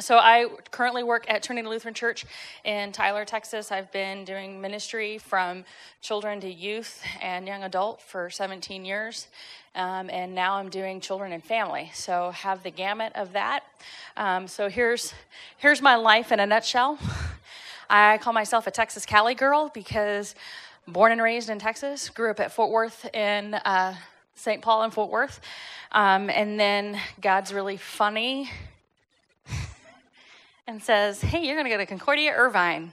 so 0.00 0.18
I 0.18 0.48
currently 0.72 1.04
work 1.04 1.24
at 1.28 1.44
Trinity 1.44 1.68
Lutheran 1.68 1.94
Church 1.94 2.26
in 2.64 2.90
Tyler, 2.90 3.24
Texas. 3.24 3.70
I've 3.70 3.92
been 3.92 4.24
doing 4.24 4.60
ministry 4.60 5.18
from 5.18 5.64
children 6.02 6.40
to 6.40 6.52
youth 6.52 7.00
and 7.22 7.46
young 7.46 7.62
adult 7.62 8.02
for 8.02 8.28
17 8.28 8.84
years. 8.84 9.28
Um, 9.76 10.10
and 10.10 10.34
now 10.34 10.54
I'm 10.54 10.68
doing 10.68 11.00
children 11.00 11.32
and 11.32 11.44
family. 11.44 11.92
So 11.94 12.32
have 12.32 12.64
the 12.64 12.72
gamut 12.72 13.12
of 13.14 13.34
that. 13.34 13.62
Um, 14.16 14.48
so 14.48 14.68
here's 14.68 15.14
here's 15.58 15.80
my 15.80 15.94
life 15.94 16.32
in 16.32 16.40
a 16.40 16.46
nutshell. 16.46 16.98
I 17.90 18.18
call 18.18 18.32
myself 18.32 18.66
a 18.66 18.72
Texas 18.72 19.06
Cali 19.06 19.34
girl 19.34 19.70
because 19.72 20.34
born 20.88 21.12
and 21.12 21.22
raised 21.22 21.50
in 21.50 21.60
Texas, 21.60 22.08
grew 22.08 22.30
up 22.30 22.40
at 22.40 22.50
Fort 22.52 22.72
Worth 22.72 23.08
in 23.14 23.54
uh, 23.54 23.94
St. 24.34 24.60
Paul 24.60 24.82
and 24.82 24.92
Fort 24.92 25.10
Worth, 25.10 25.40
um, 25.92 26.30
and 26.30 26.58
then 26.58 26.98
God's 27.20 27.52
really 27.52 27.76
funny 27.76 28.50
and 30.66 30.82
says, 30.82 31.20
Hey, 31.20 31.44
you're 31.46 31.56
going 31.56 31.64
to 31.66 31.70
go 31.70 31.78
to 31.78 31.86
Concordia 31.86 32.32
Irvine. 32.32 32.92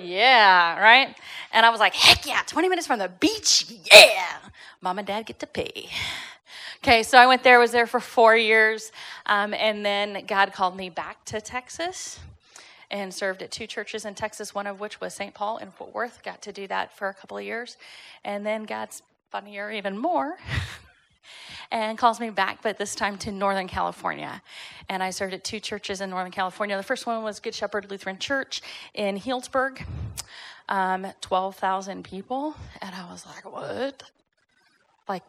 Yeah, 0.00 0.80
right? 0.80 1.16
And 1.52 1.64
I 1.64 1.70
was 1.70 1.80
like, 1.80 1.94
Heck 1.94 2.26
yeah, 2.26 2.42
20 2.46 2.68
minutes 2.68 2.86
from 2.86 2.98
the 2.98 3.08
beach. 3.08 3.66
Yeah. 3.92 4.36
Mom 4.80 4.98
and 4.98 5.06
dad 5.06 5.26
get 5.26 5.38
to 5.40 5.46
pay. 5.46 5.88
Okay, 6.82 7.02
so 7.02 7.16
I 7.16 7.26
went 7.26 7.42
there, 7.42 7.58
was 7.58 7.70
there 7.70 7.86
for 7.86 7.98
four 8.00 8.36
years, 8.36 8.92
um, 9.24 9.54
and 9.54 9.86
then 9.86 10.26
God 10.26 10.52
called 10.52 10.76
me 10.76 10.90
back 10.90 11.24
to 11.24 11.40
Texas 11.40 12.20
and 12.90 13.12
served 13.12 13.42
at 13.42 13.50
two 13.50 13.66
churches 13.66 14.04
in 14.04 14.14
Texas, 14.14 14.54
one 14.54 14.66
of 14.66 14.80
which 14.80 15.00
was 15.00 15.14
St. 15.14 15.32
Paul 15.32 15.56
in 15.56 15.70
Fort 15.70 15.94
Worth. 15.94 16.22
Got 16.22 16.42
to 16.42 16.52
do 16.52 16.66
that 16.66 16.94
for 16.94 17.08
a 17.08 17.14
couple 17.14 17.38
of 17.38 17.44
years. 17.44 17.78
And 18.22 18.44
then 18.44 18.64
God's 18.64 19.02
funnier 19.30 19.70
even 19.70 19.96
more. 19.96 20.36
and 21.74 21.98
calls 21.98 22.20
me 22.20 22.30
back, 22.30 22.62
but 22.62 22.78
this 22.78 22.94
time 22.94 23.18
to 23.18 23.32
Northern 23.32 23.66
California. 23.66 24.40
And 24.88 25.02
I 25.02 25.10
served 25.10 25.34
at 25.34 25.42
two 25.42 25.58
churches 25.58 26.00
in 26.00 26.08
Northern 26.08 26.30
California. 26.30 26.76
The 26.76 26.84
first 26.84 27.04
one 27.04 27.24
was 27.24 27.40
Good 27.40 27.54
Shepherd 27.54 27.90
Lutheran 27.90 28.16
Church 28.16 28.62
in 28.94 29.18
Healdsburg, 29.18 29.84
um, 30.68 31.04
12,000 31.20 32.04
people. 32.04 32.54
And 32.80 32.94
I 32.94 33.10
was 33.10 33.26
like, 33.26 33.44
what? 33.52 34.04
Like, 35.08 35.24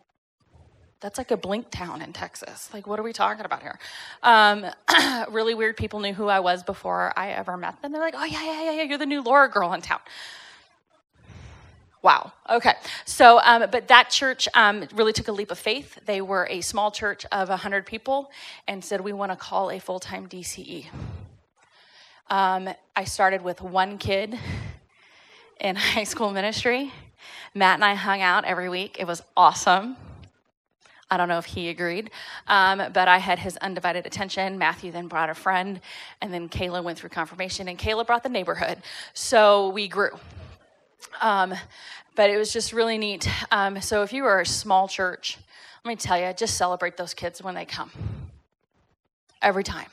that's 1.00 1.18
like 1.18 1.32
a 1.32 1.38
blink 1.38 1.72
town 1.72 2.04
in 2.04 2.14
Texas. 2.14 2.70
Like, 2.72 2.86
what 2.86 3.00
are 3.00 3.04
we 3.04 3.12
talking 3.12 3.44
about 3.44 3.64
here? 3.64 3.80
Um, 4.22 4.68
really 5.34 5.56
weird 5.56 5.76
people 5.76 6.00
knew 6.00 6.14
who 6.14 6.28
I 6.28 6.42
was 6.42 6.62
before 6.62 7.12
I 7.18 7.32
ever 7.32 7.58
met 7.58 7.82
them. 7.82 7.92
They're 7.92 8.02
like, 8.02 8.16
oh, 8.16 8.24
yeah, 8.24 8.46
yeah, 8.46 8.64
yeah, 8.66 8.72
yeah, 8.74 8.84
you're 8.84 9.00
the 9.00 9.08
new 9.08 9.24
Laura 9.24 9.50
girl 9.50 9.74
in 9.74 9.82
town. 9.82 10.00
Wow. 12.06 12.34
Okay. 12.48 12.74
So, 13.06 13.40
um, 13.40 13.66
but 13.72 13.88
that 13.88 14.12
church 14.12 14.48
um, 14.54 14.88
really 14.94 15.12
took 15.12 15.28
a 15.28 15.32
leap 15.32 15.50
of 15.50 15.58
faith. 15.58 15.98
They 16.06 16.22
were 16.22 16.46
a 16.52 16.62
small 16.62 16.92
church 16.92 17.26
of 17.32 17.50
100 17.50 17.84
people 17.84 18.30
and 18.68 18.86
said, 18.86 19.02
We 19.02 19.12
want 19.12 19.32
to 19.32 19.36
call 19.36 19.72
a 19.72 19.80
full 19.80 20.00
time 20.00 20.28
DCE. 20.28 20.86
Um, 22.30 22.70
I 22.96 23.06
started 23.06 23.42
with 23.42 23.60
one 23.60 23.98
kid 23.98 24.38
in 25.60 25.76
high 25.94 26.04
school 26.04 26.30
ministry. 26.30 26.94
Matt 27.56 27.74
and 27.74 27.84
I 27.84 27.96
hung 27.96 28.22
out 28.22 28.46
every 28.46 28.70
week. 28.70 28.98
It 29.00 29.08
was 29.08 29.24
awesome. 29.36 29.98
I 31.10 31.18
don't 31.18 31.28
know 31.28 31.40
if 31.40 31.46
he 31.46 31.70
agreed, 31.70 32.12
um, 32.48 32.84
but 32.94 33.08
I 33.08 33.18
had 33.18 33.40
his 33.40 33.58
undivided 33.58 34.06
attention. 34.06 34.60
Matthew 34.60 34.92
then 34.92 35.08
brought 35.08 35.32
a 35.32 35.36
friend, 35.36 35.82
and 36.22 36.32
then 36.32 36.50
Kayla 36.50 36.84
went 36.84 37.00
through 37.00 37.10
confirmation, 37.10 37.68
and 37.68 37.80
Kayla 37.80 38.06
brought 38.06 38.22
the 38.22 38.30
neighborhood. 38.30 38.78
So 39.16 39.70
we 39.70 39.88
grew. 39.88 40.12
Um, 41.22 41.54
but 42.16 42.30
it 42.30 42.38
was 42.38 42.52
just 42.54 42.74
really 42.74 42.98
neat. 42.98 43.30
Um, 43.52 43.82
so 43.82 44.02
if 44.04 44.14
you 44.14 44.26
are 44.26 44.42
a 44.42 44.46
small 44.46 44.88
church, 44.88 45.38
let 45.84 45.90
me 45.90 45.96
tell 45.96 46.18
you, 46.18 46.34
just 46.34 46.58
celebrate 46.58 46.98
those 46.98 47.14
kids 47.14 47.44
when 47.44 47.56
they 47.56 47.66
come. 47.66 47.92
Every 49.42 49.64
time. 49.64 49.90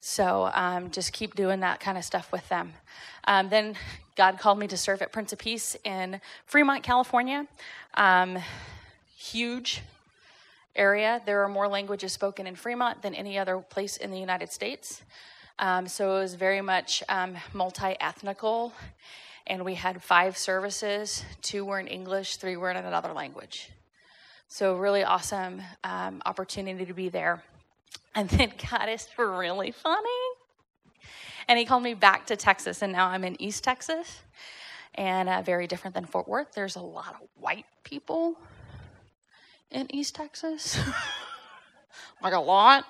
So 0.00 0.50
um, 0.54 0.90
just 0.90 1.12
keep 1.12 1.34
doing 1.34 1.60
that 1.60 1.80
kind 1.80 1.98
of 1.98 2.04
stuff 2.04 2.32
with 2.32 2.48
them. 2.48 2.72
Um, 3.24 3.48
then 3.48 3.74
God 4.16 4.38
called 4.38 4.58
me 4.58 4.66
to 4.68 4.76
serve 4.76 5.02
at 5.02 5.12
Prince 5.12 5.32
of 5.32 5.38
Peace 5.38 5.76
in 5.84 6.20
Fremont, 6.46 6.82
California. 6.82 7.46
Um, 7.94 8.38
huge 9.16 9.82
area. 10.74 11.20
There 11.26 11.42
are 11.42 11.48
more 11.48 11.68
languages 11.68 12.12
spoken 12.12 12.46
in 12.46 12.54
Fremont 12.54 13.02
than 13.02 13.14
any 13.14 13.38
other 13.38 13.58
place 13.58 13.96
in 13.96 14.10
the 14.10 14.18
United 14.18 14.52
States. 14.52 15.02
Um, 15.58 15.88
so 15.88 16.16
it 16.16 16.20
was 16.20 16.34
very 16.34 16.60
much 16.60 17.02
um, 17.08 17.36
multi 17.52 17.96
ethnical 18.00 18.72
and 19.46 19.64
we 19.64 19.74
had 19.74 20.02
five 20.02 20.36
services. 20.36 21.24
Two 21.42 21.64
were 21.64 21.78
in 21.78 21.86
English, 21.86 22.36
three 22.36 22.56
were 22.56 22.70
in 22.70 22.76
another 22.76 23.12
language. 23.12 23.70
So, 24.48 24.76
really 24.76 25.02
awesome 25.02 25.62
um, 25.82 26.22
opportunity 26.24 26.86
to 26.86 26.94
be 26.94 27.08
there. 27.08 27.42
And 28.14 28.28
then 28.28 28.52
God 28.70 28.88
is 28.88 29.08
really 29.18 29.72
funny. 29.72 30.08
And 31.48 31.58
he 31.58 31.64
called 31.64 31.82
me 31.82 31.94
back 31.94 32.26
to 32.26 32.36
Texas, 32.36 32.82
and 32.82 32.92
now 32.92 33.06
I'm 33.06 33.22
in 33.22 33.40
East 33.40 33.62
Texas, 33.62 34.20
and 34.94 35.28
uh, 35.28 35.42
very 35.42 35.66
different 35.68 35.94
than 35.94 36.04
Fort 36.04 36.26
Worth. 36.26 36.52
There's 36.52 36.76
a 36.76 36.80
lot 36.80 37.14
of 37.20 37.28
white 37.38 37.66
people 37.84 38.36
in 39.70 39.94
East 39.94 40.16
Texas. 40.16 40.78
like 42.26 42.34
a 42.34 42.38
lot. 42.38 42.84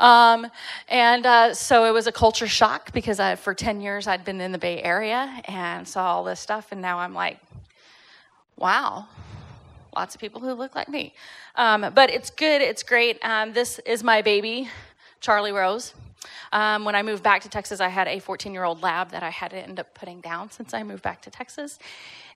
Um, 0.00 0.46
and 0.88 1.26
uh, 1.26 1.54
so 1.54 1.84
it 1.84 1.92
was 1.92 2.06
a 2.06 2.12
culture 2.12 2.46
shock 2.46 2.92
because 2.92 3.20
I, 3.20 3.36
for 3.36 3.54
10 3.54 3.80
years 3.80 4.06
I'd 4.06 4.24
been 4.24 4.40
in 4.40 4.50
the 4.50 4.58
Bay 4.58 4.82
Area 4.82 5.42
and 5.44 5.86
saw 5.86 6.14
all 6.14 6.24
this 6.24 6.40
stuff. 6.40 6.68
And 6.72 6.80
now 6.80 6.98
I'm 6.98 7.12
like, 7.14 7.38
wow, 8.56 9.06
lots 9.94 10.14
of 10.14 10.20
people 10.20 10.40
who 10.40 10.52
look 10.52 10.74
like 10.74 10.88
me. 10.88 11.12
Um, 11.56 11.92
but 11.94 12.10
it's 12.10 12.30
good, 12.30 12.62
it's 12.62 12.82
great. 12.82 13.18
Um, 13.22 13.52
this 13.52 13.78
is 13.80 14.02
my 14.02 14.22
baby, 14.22 14.68
Charlie 15.20 15.52
Rose. 15.52 15.92
Um, 16.50 16.86
when 16.86 16.94
I 16.94 17.02
moved 17.02 17.22
back 17.22 17.42
to 17.42 17.50
Texas, 17.50 17.78
I 17.80 17.88
had 17.88 18.08
a 18.08 18.18
14 18.18 18.54
year 18.54 18.64
old 18.64 18.82
lab 18.82 19.10
that 19.10 19.22
I 19.22 19.30
had 19.30 19.50
to 19.50 19.58
end 19.58 19.78
up 19.78 19.92
putting 19.92 20.20
down 20.20 20.50
since 20.50 20.72
I 20.72 20.82
moved 20.82 21.02
back 21.02 21.20
to 21.22 21.30
Texas. 21.30 21.78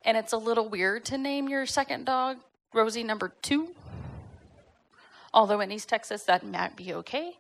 And 0.04 0.18
it's 0.18 0.34
a 0.34 0.36
little 0.36 0.68
weird 0.68 1.06
to 1.06 1.16
name 1.16 1.48
your 1.48 1.64
second 1.64 2.04
dog 2.04 2.38
Rosie 2.74 3.04
number 3.04 3.32
two 3.42 3.74
although 5.34 5.60
in 5.60 5.70
East 5.72 5.88
Texas 5.88 6.24
that 6.24 6.44
might 6.46 6.76
be 6.76 6.94
okay. 6.94 7.36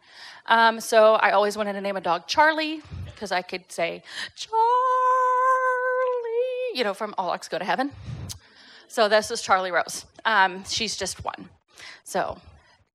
Um, 0.46 0.80
so 0.80 1.14
I 1.14 1.32
always 1.32 1.56
wanted 1.56 1.74
to 1.74 1.80
name 1.80 1.96
a 1.96 2.00
dog 2.00 2.26
Charlie 2.26 2.82
because 3.06 3.32
I 3.32 3.42
could 3.42 3.70
say, 3.70 4.02
Charlie, 4.34 4.52
you 6.74 6.84
know, 6.84 6.94
from 6.94 7.14
All 7.18 7.28
Dogs 7.28 7.48
Go 7.48 7.58
to 7.58 7.64
Heaven. 7.64 7.92
So 8.88 9.08
this 9.08 9.30
is 9.30 9.40
Charlie 9.40 9.70
Rose. 9.70 10.04
Um, 10.24 10.64
she's 10.64 10.96
just 10.96 11.24
one. 11.24 11.48
So 12.04 12.38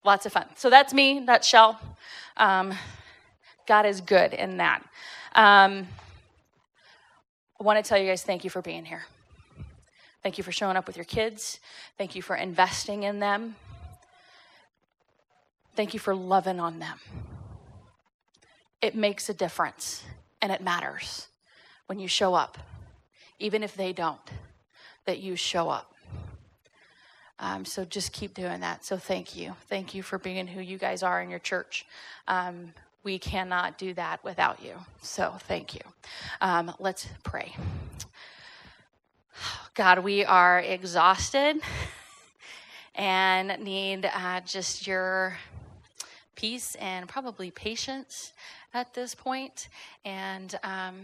lots 0.03 0.25
of 0.25 0.33
fun. 0.33 0.45
So 0.55 0.69
that's 0.69 0.93
me, 0.93 1.19
nutshell. 1.19 1.79
Um, 2.35 2.73
God 3.67 3.85
is 3.85 4.01
good 4.01 4.33
in 4.33 4.57
that. 4.57 4.83
Um, 5.35 5.87
I 7.59 7.63
want 7.63 7.83
to 7.83 7.87
tell 7.87 7.97
you 7.97 8.07
guys 8.07 8.23
thank 8.23 8.43
you 8.43 8.49
for 8.49 8.61
being 8.61 8.85
here. 8.85 9.03
Thank 10.23 10.37
you 10.37 10.43
for 10.43 10.51
showing 10.51 10.77
up 10.77 10.87
with 10.87 10.97
your 10.97 11.05
kids. 11.05 11.59
Thank 11.97 12.15
you 12.15 12.21
for 12.21 12.35
investing 12.35 13.03
in 13.03 13.19
them. 13.19 13.55
Thank 15.77 15.93
you 15.93 15.99
for 15.99 16.15
loving 16.15 16.59
on 16.59 16.79
them. 16.79 16.97
It 18.81 18.95
makes 18.95 19.29
a 19.29 19.33
difference 19.35 20.03
and 20.41 20.51
it 20.51 20.59
matters 20.59 21.27
when 21.85 21.99
you 21.99 22.07
show 22.07 22.33
up, 22.33 22.57
even 23.37 23.61
if 23.61 23.75
they 23.75 23.93
don't, 23.93 24.19
that 25.05 25.19
you 25.19 25.35
show 25.35 25.69
up. 25.69 25.93
Um, 27.37 27.63
so 27.63 27.85
just 27.85 28.11
keep 28.11 28.33
doing 28.33 28.61
that. 28.61 28.85
So 28.85 28.97
thank 28.97 29.35
you. 29.35 29.53
Thank 29.69 29.93
you 29.93 30.01
for 30.01 30.17
being 30.17 30.47
who 30.47 30.61
you 30.61 30.79
guys 30.79 31.03
are 31.03 31.21
in 31.21 31.29
your 31.29 31.37
church. 31.37 31.85
Um, 32.27 32.73
we 33.03 33.19
cannot 33.19 33.77
do 33.77 33.93
that 33.93 34.23
without 34.23 34.63
you. 34.63 34.73
So 35.03 35.35
thank 35.41 35.75
you. 35.75 35.81
Um, 36.41 36.73
let's 36.79 37.07
pray. 37.23 37.55
God, 39.75 39.99
we 39.99 40.25
are 40.25 40.59
exhausted 40.59 41.57
and 42.95 43.63
need 43.63 44.09
uh, 44.11 44.41
just 44.41 44.87
your 44.87 45.37
peace 46.37 46.75
and 46.75 47.09
probably 47.09 47.51
patience 47.51 48.31
at 48.73 48.93
this 48.93 49.13
point, 49.13 49.67
and 50.05 50.57
um, 50.63 50.95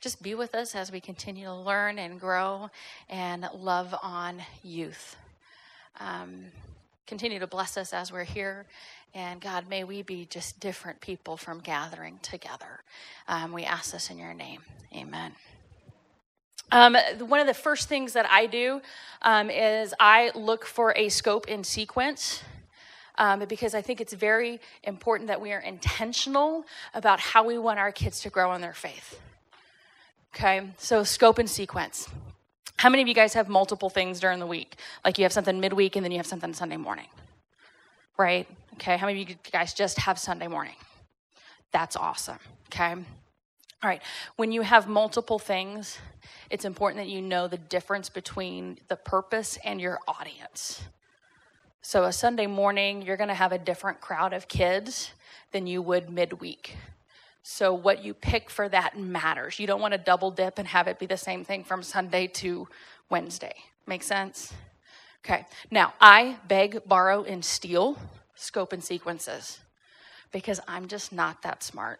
just 0.00 0.22
be 0.22 0.36
with 0.36 0.54
us 0.54 0.76
as 0.76 0.92
we 0.92 1.00
continue 1.00 1.46
to 1.46 1.54
learn 1.54 1.98
and 1.98 2.20
grow 2.20 2.70
and 3.08 3.48
love 3.54 3.94
on 4.02 4.40
youth. 4.62 5.16
Um, 5.98 6.44
continue 7.06 7.40
to 7.40 7.46
bless 7.46 7.76
us 7.76 7.92
as 7.92 8.12
we're 8.12 8.24
here. 8.24 8.66
And 9.14 9.40
God, 9.40 9.68
may 9.68 9.84
we 9.84 10.02
be 10.02 10.26
just 10.26 10.60
different 10.60 11.00
people 11.00 11.36
from 11.36 11.60
gathering 11.60 12.18
together. 12.22 12.80
Um, 13.26 13.52
we 13.52 13.64
ask 13.64 13.92
this 13.92 14.10
in 14.10 14.18
your 14.18 14.34
name. 14.34 14.60
Amen. 14.94 15.32
Um, 16.70 16.96
one 17.18 17.40
of 17.40 17.46
the 17.46 17.54
first 17.54 17.88
things 17.88 18.14
that 18.14 18.26
I 18.30 18.46
do 18.46 18.80
um, 19.20 19.50
is 19.50 19.94
I 20.00 20.30
look 20.34 20.64
for 20.64 20.94
a 20.96 21.10
scope 21.10 21.46
and 21.48 21.66
sequence 21.66 22.42
um, 23.16 23.44
because 23.48 23.74
I 23.74 23.82
think 23.82 24.00
it's 24.00 24.12
very 24.12 24.60
important 24.84 25.28
that 25.28 25.40
we 25.40 25.52
are 25.52 25.60
intentional 25.60 26.64
about 26.94 27.20
how 27.20 27.44
we 27.44 27.58
want 27.58 27.78
our 27.78 27.92
kids 27.92 28.20
to 28.20 28.30
grow 28.30 28.54
in 28.54 28.60
their 28.60 28.72
faith. 28.72 29.20
Okay, 30.34 30.62
so 30.78 31.04
scope 31.04 31.38
and 31.38 31.48
sequence. 31.48 32.08
How 32.76 32.88
many 32.88 33.02
of 33.02 33.08
you 33.08 33.14
guys 33.14 33.34
have 33.34 33.48
multiple 33.48 33.90
things 33.90 34.18
during 34.18 34.38
the 34.38 34.46
week? 34.46 34.76
Like 35.04 35.18
you 35.18 35.24
have 35.24 35.32
something 35.32 35.60
midweek 35.60 35.94
and 35.94 36.04
then 36.04 36.10
you 36.10 36.18
have 36.18 36.26
something 36.26 36.54
Sunday 36.54 36.78
morning, 36.78 37.08
right? 38.18 38.48
Okay, 38.74 38.96
how 38.96 39.06
many 39.06 39.22
of 39.22 39.28
you 39.28 39.36
guys 39.52 39.74
just 39.74 39.98
have 39.98 40.18
Sunday 40.18 40.48
morning? 40.48 40.74
That's 41.70 41.96
awesome. 41.96 42.38
Okay. 42.72 42.94
All 43.82 43.88
right, 43.88 44.00
when 44.36 44.52
you 44.52 44.62
have 44.62 44.88
multiple 44.88 45.38
things, 45.38 45.98
it's 46.50 46.64
important 46.64 47.04
that 47.04 47.10
you 47.10 47.20
know 47.20 47.48
the 47.48 47.58
difference 47.58 48.08
between 48.08 48.78
the 48.88 48.96
purpose 48.96 49.58
and 49.64 49.80
your 49.80 49.98
audience. 50.06 50.82
So, 51.84 52.04
a 52.04 52.12
Sunday 52.12 52.46
morning, 52.46 53.02
you're 53.02 53.16
going 53.16 53.26
to 53.26 53.34
have 53.34 53.50
a 53.50 53.58
different 53.58 54.00
crowd 54.00 54.32
of 54.32 54.46
kids 54.46 55.10
than 55.50 55.66
you 55.66 55.82
would 55.82 56.08
midweek. 56.08 56.76
So, 57.42 57.74
what 57.74 58.04
you 58.04 58.14
pick 58.14 58.50
for 58.50 58.68
that 58.68 58.96
matters. 58.96 59.58
You 59.58 59.66
don't 59.66 59.80
want 59.80 59.90
to 59.90 59.98
double 59.98 60.30
dip 60.30 60.60
and 60.60 60.68
have 60.68 60.86
it 60.86 61.00
be 61.00 61.06
the 61.06 61.16
same 61.16 61.44
thing 61.44 61.64
from 61.64 61.82
Sunday 61.82 62.28
to 62.28 62.68
Wednesday. 63.10 63.54
Make 63.88 64.04
sense? 64.04 64.54
Okay. 65.24 65.44
Now, 65.72 65.92
I 66.00 66.36
beg, 66.46 66.86
borrow, 66.86 67.24
and 67.24 67.44
steal 67.44 67.98
scope 68.36 68.72
and 68.72 68.82
sequences 68.82 69.58
because 70.30 70.60
I'm 70.68 70.86
just 70.86 71.12
not 71.12 71.42
that 71.42 71.64
smart. 71.64 71.98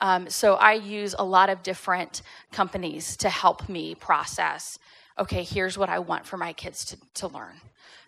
Um, 0.00 0.28
so 0.28 0.56
I 0.56 0.74
use 0.74 1.14
a 1.18 1.24
lot 1.24 1.48
of 1.48 1.62
different 1.62 2.20
companies 2.52 3.16
to 3.18 3.30
help 3.30 3.70
me 3.70 3.94
process 3.94 4.78
okay, 5.18 5.42
here's 5.42 5.78
what 5.78 5.88
I 5.88 5.98
want 5.98 6.26
for 6.26 6.36
my 6.36 6.52
kids 6.52 6.84
to, 6.86 6.96
to 7.14 7.28
learn. 7.28 7.60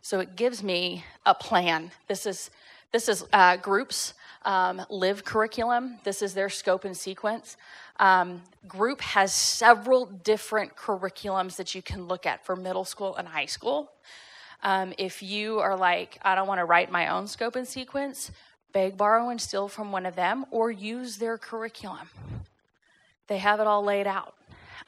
So 0.02 0.20
it 0.20 0.37
gives 0.37 0.62
me 0.62 1.05
a 1.26 1.34
plan. 1.34 1.90
This 2.06 2.26
is 2.26 2.50
this 2.90 3.08
is 3.10 3.26
uh, 3.34 3.56
groups 3.56 4.14
um, 4.46 4.81
live 4.88 5.22
curriculum. 5.22 5.99
This 6.05 6.22
is 6.22 6.32
their 6.32 6.49
scope 6.49 6.87
and 6.87 6.96
sequence. 6.96 7.58
Um, 8.00 8.43
group 8.66 9.02
has 9.02 9.32
several 9.32 10.06
different 10.06 10.75
curriculums 10.75 11.56
that 11.56 11.75
you 11.75 11.82
can 11.82 12.06
look 12.06 12.25
at 12.25 12.46
for 12.46 12.56
middle 12.56 12.84
school 12.84 13.14
and 13.16 13.28
high 13.28 13.46
school. 13.46 13.90
Um, 14.62 14.94
if 14.96 15.22
you 15.22 15.58
are 15.58 15.76
like, 15.76 16.19
I 16.22 16.34
don't 16.34 16.49
want 16.49 16.60
to 16.60 16.64
write 16.64 16.90
my 16.90 17.08
own 17.08 17.26
scope 17.26 17.56
and 17.56 17.69
sequence, 17.69 18.31
beg, 18.72 18.96
borrow, 18.96 19.28
and 19.28 19.40
steal 19.40 19.69
from 19.69 19.93
one 19.93 20.06
of 20.06 20.16
them 20.16 20.46
or 20.50 20.70
use 20.70 21.19
their 21.19 21.37
curriculum. 21.37 22.08
They 23.26 23.38
have 23.38 23.60
it 23.60 23.66
all 23.66 23.84
laid 23.84 24.06
out. 24.06 24.34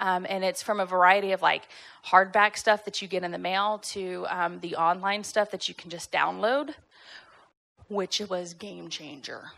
Um, 0.00 0.26
and 0.29 0.43
it's 0.43 0.62
from 0.62 0.81
a 0.81 0.87
variety 0.87 1.32
of 1.32 1.43
like 1.43 1.69
hardback 2.05 2.56
stuff 2.56 2.85
that 2.87 3.00
you 3.00 3.08
get 3.08 3.23
in 3.23 3.31
the 3.31 3.38
mail 3.38 3.79
to 3.79 4.26
um, 4.29 4.58
the 4.61 4.75
online 4.76 5.23
stuff 5.23 5.50
that 5.52 5.69
you 5.69 5.75
can 5.75 5.91
just 5.91 6.11
download, 6.11 6.75
which 7.88 8.20
was 8.29 8.55
game 8.55 8.88
changer. 8.88 9.52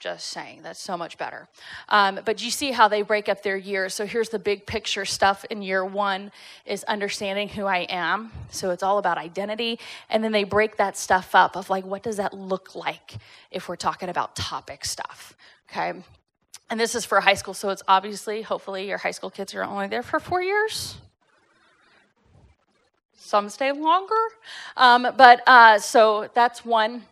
Just 0.00 0.26
saying, 0.26 0.60
that's 0.62 0.80
so 0.80 0.96
much 0.96 1.18
better. 1.18 1.48
Um, 1.88 2.20
but 2.24 2.40
you 2.40 2.52
see 2.52 2.70
how 2.70 2.86
they 2.86 3.02
break 3.02 3.28
up 3.28 3.42
their 3.42 3.56
years. 3.56 3.94
So 3.94 4.06
here's 4.06 4.28
the 4.28 4.38
big 4.38 4.64
picture 4.64 5.04
stuff 5.04 5.44
in 5.50 5.60
year 5.60 5.84
one 5.84 6.30
is 6.64 6.84
understanding 6.84 7.48
who 7.48 7.64
I 7.64 7.78
am. 7.88 8.30
So 8.48 8.70
it's 8.70 8.84
all 8.84 8.98
about 8.98 9.18
identity. 9.18 9.80
And 10.08 10.22
then 10.22 10.30
they 10.30 10.44
break 10.44 10.76
that 10.76 10.96
stuff 10.96 11.34
up 11.34 11.56
of 11.56 11.68
like, 11.68 11.84
what 11.84 12.04
does 12.04 12.16
that 12.18 12.32
look 12.32 12.76
like 12.76 13.16
if 13.50 13.68
we're 13.68 13.74
talking 13.74 14.08
about 14.08 14.36
topic 14.36 14.84
stuff? 14.84 15.36
Okay. 15.68 16.00
And 16.70 16.78
this 16.78 16.94
is 16.94 17.04
for 17.04 17.20
high 17.20 17.34
school. 17.34 17.54
So 17.54 17.70
it's 17.70 17.82
obviously, 17.88 18.42
hopefully, 18.42 18.88
your 18.88 18.98
high 18.98 19.10
school 19.10 19.30
kids 19.30 19.54
are 19.54 19.64
only 19.64 19.88
there 19.88 20.02
for 20.02 20.20
four 20.20 20.42
years. 20.42 20.96
Some 23.16 23.48
stay 23.48 23.72
longer. 23.72 24.14
Um, 24.76 25.08
but 25.16 25.42
uh, 25.46 25.78
so 25.78 26.28
that's 26.34 26.64
one 26.64 27.04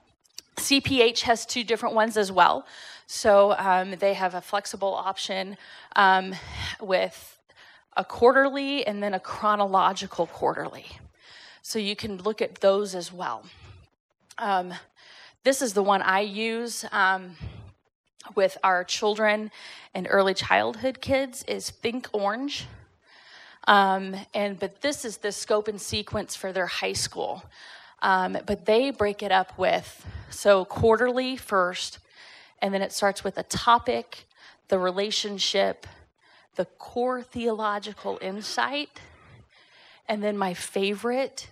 CPH 0.57 1.21
has 1.23 1.47
two 1.47 1.65
different 1.65 1.95
ones 1.95 2.17
as 2.17 2.33
well. 2.33 2.67
So 3.07 3.55
um, 3.59 3.93
they 3.99 4.15
have 4.15 4.35
a 4.35 4.41
flexible 4.41 4.95
option 4.95 5.57
um, 5.95 6.35
with 6.81 7.39
a 7.97 8.05
quarterly 8.05 8.87
and 8.87 9.03
then 9.03 9.15
a 9.15 9.21
chronological 9.21 10.27
quarterly. 10.27 10.87
So 11.63 11.79
you 11.79 11.97
can 11.97 12.19
look 12.19 12.43
at 12.43 12.57
those 12.57 12.95
as 12.95 13.13
well. 13.13 13.45
Um, 14.39 14.75
this 15.45 15.63
is 15.63 15.73
the 15.73 15.83
one 15.83 16.03
I 16.03 16.21
use 16.21 16.85
um, 16.93 17.37
with 18.35 18.59
our 18.63 18.85
children 18.85 19.51
and 19.95 20.07
early 20.11 20.35
childhood 20.35 21.01
kids 21.01 21.45
is 21.49 21.71
Think 21.71 22.09
Orange. 22.13 22.67
Um, 23.67 24.15
and 24.35 24.59
but 24.59 24.81
this 24.81 25.05
is 25.05 25.19
the 25.19 25.33
scope 25.33 25.69
and 25.69 25.81
sequence 25.81 26.37
for 26.37 26.53
their 26.53 26.67
high 26.67 26.93
school. 26.93 27.45
Um, 28.03 28.39
but 28.47 28.67
they 28.67 28.91
break 28.91 29.23
it 29.23 29.33
up 29.33 29.59
with 29.59 30.07
so 30.31 30.65
quarterly 30.65 31.37
first, 31.37 31.99
and 32.61 32.73
then 32.73 32.83
it 32.83 32.93
starts 32.93 33.25
with 33.25 33.39
a 33.39 33.43
topic, 33.45 34.27
the 34.69 34.79
relationship, 34.79 35.87
the 36.57 36.67
core 36.79 37.23
theological 37.23 38.19
insight, 38.21 39.01
and 40.09 40.23
then 40.23 40.37
my 40.37 40.55
favorite, 40.55 41.49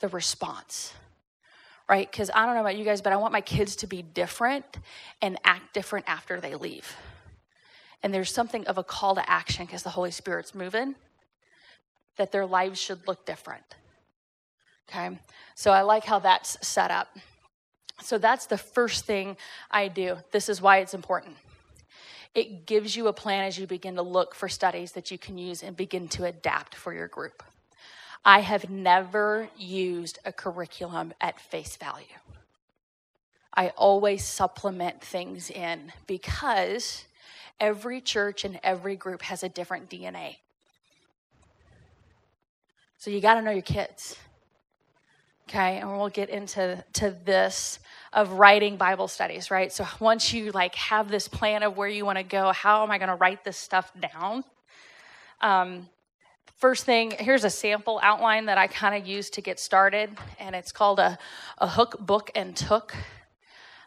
the 0.00 0.08
response. 0.08 0.94
Right? 1.88 2.10
Because 2.10 2.30
I 2.34 2.46
don't 2.46 2.54
know 2.54 2.60
about 2.60 2.76
you 2.76 2.84
guys, 2.84 3.02
but 3.02 3.12
I 3.12 3.16
want 3.16 3.32
my 3.32 3.40
kids 3.40 3.76
to 3.76 3.86
be 3.86 4.02
different 4.02 4.64
and 5.20 5.38
act 5.44 5.74
different 5.74 6.06
after 6.08 6.40
they 6.40 6.54
leave. 6.54 6.96
And 8.02 8.12
there's 8.12 8.32
something 8.32 8.66
of 8.66 8.78
a 8.78 8.84
call 8.84 9.14
to 9.14 9.30
action 9.30 9.66
because 9.66 9.82
the 9.82 9.90
Holy 9.90 10.10
Spirit's 10.10 10.54
moving, 10.54 10.94
that 12.16 12.32
their 12.32 12.46
lives 12.46 12.80
should 12.80 13.06
look 13.06 13.26
different. 13.26 13.64
Okay? 14.88 15.18
So 15.54 15.70
I 15.70 15.82
like 15.82 16.04
how 16.04 16.18
that's 16.18 16.66
set 16.66 16.90
up. 16.90 17.16
So 18.02 18.18
that's 18.18 18.46
the 18.46 18.58
first 18.58 19.04
thing 19.04 19.36
I 19.70 19.88
do. 19.88 20.16
This 20.32 20.48
is 20.48 20.60
why 20.60 20.78
it's 20.78 20.94
important. 20.94 21.36
It 22.34 22.66
gives 22.66 22.96
you 22.96 23.08
a 23.08 23.12
plan 23.12 23.44
as 23.44 23.58
you 23.58 23.66
begin 23.66 23.96
to 23.96 24.02
look 24.02 24.34
for 24.34 24.48
studies 24.48 24.92
that 24.92 25.10
you 25.10 25.18
can 25.18 25.36
use 25.38 25.62
and 25.62 25.76
begin 25.76 26.08
to 26.08 26.24
adapt 26.24 26.74
for 26.74 26.92
your 26.92 27.08
group. 27.08 27.42
I 28.24 28.40
have 28.40 28.70
never 28.70 29.48
used 29.56 30.18
a 30.24 30.32
curriculum 30.32 31.12
at 31.20 31.40
face 31.40 31.76
value. 31.76 32.06
I 33.54 33.68
always 33.70 34.24
supplement 34.24 35.02
things 35.02 35.50
in 35.50 35.92
because 36.06 37.04
every 37.60 38.00
church 38.00 38.44
and 38.44 38.58
every 38.62 38.96
group 38.96 39.22
has 39.22 39.42
a 39.42 39.48
different 39.48 39.90
DNA. 39.90 40.36
So 42.98 43.10
you 43.10 43.20
got 43.20 43.34
to 43.34 43.42
know 43.42 43.50
your 43.50 43.62
kids 43.62 44.16
okay 45.52 45.78
and 45.78 45.90
we'll 45.90 46.08
get 46.08 46.30
into 46.30 46.82
to 46.94 47.14
this 47.24 47.78
of 48.12 48.32
writing 48.32 48.76
bible 48.76 49.08
studies 49.08 49.50
right 49.50 49.72
so 49.72 49.86
once 50.00 50.32
you 50.32 50.50
like 50.52 50.74
have 50.74 51.10
this 51.10 51.28
plan 51.28 51.62
of 51.62 51.76
where 51.76 51.88
you 51.88 52.04
want 52.04 52.16
to 52.16 52.24
go 52.24 52.52
how 52.52 52.82
am 52.82 52.90
i 52.90 52.98
going 52.98 53.08
to 53.08 53.16
write 53.16 53.44
this 53.44 53.56
stuff 53.56 53.92
down 54.00 54.44
um, 55.40 55.88
first 56.62 56.84
thing 56.84 57.12
here's 57.18 57.42
a 57.42 57.50
sample 57.50 57.98
outline 58.04 58.46
that 58.46 58.56
i 58.56 58.68
kind 58.68 58.94
of 58.94 59.04
use 59.04 59.28
to 59.30 59.40
get 59.40 59.58
started 59.58 60.16
and 60.38 60.54
it's 60.54 60.70
called 60.70 61.00
a, 61.00 61.18
a 61.58 61.66
hook 61.66 61.96
book 61.98 62.30
and 62.36 62.54
took 62.54 62.94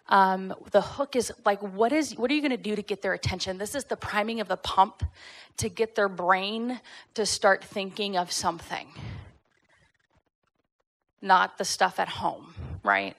um, 0.10 0.54
the 0.72 0.81
hook 0.81 1.16
is 1.16 1.31
like 1.45 1.62
what 1.62 1.94
is 1.94 2.18
what 2.18 2.30
are 2.30 2.33
you 2.33 2.41
going 2.41 2.51
to 2.51 2.58
do 2.58 2.75
to 2.75 2.82
get 2.82 3.01
their 3.01 3.13
attention 3.13 3.58
this 3.58 3.75
is 3.75 3.86
the 3.86 3.96
priming 3.96 4.41
of 4.41 4.50
the 4.50 4.58
pump 4.58 5.03
to 5.55 5.70
get 5.70 5.96
their 5.96 6.10
brain 6.10 6.82
to 7.13 7.25
start 7.25 7.63
thinking 7.63 8.17
of 8.17 8.29
something 8.29 8.88
not 11.25 11.58
the 11.58 11.65
stuff 11.65 12.00
at 12.00 12.08
home, 12.08 12.53
right? 12.84 13.17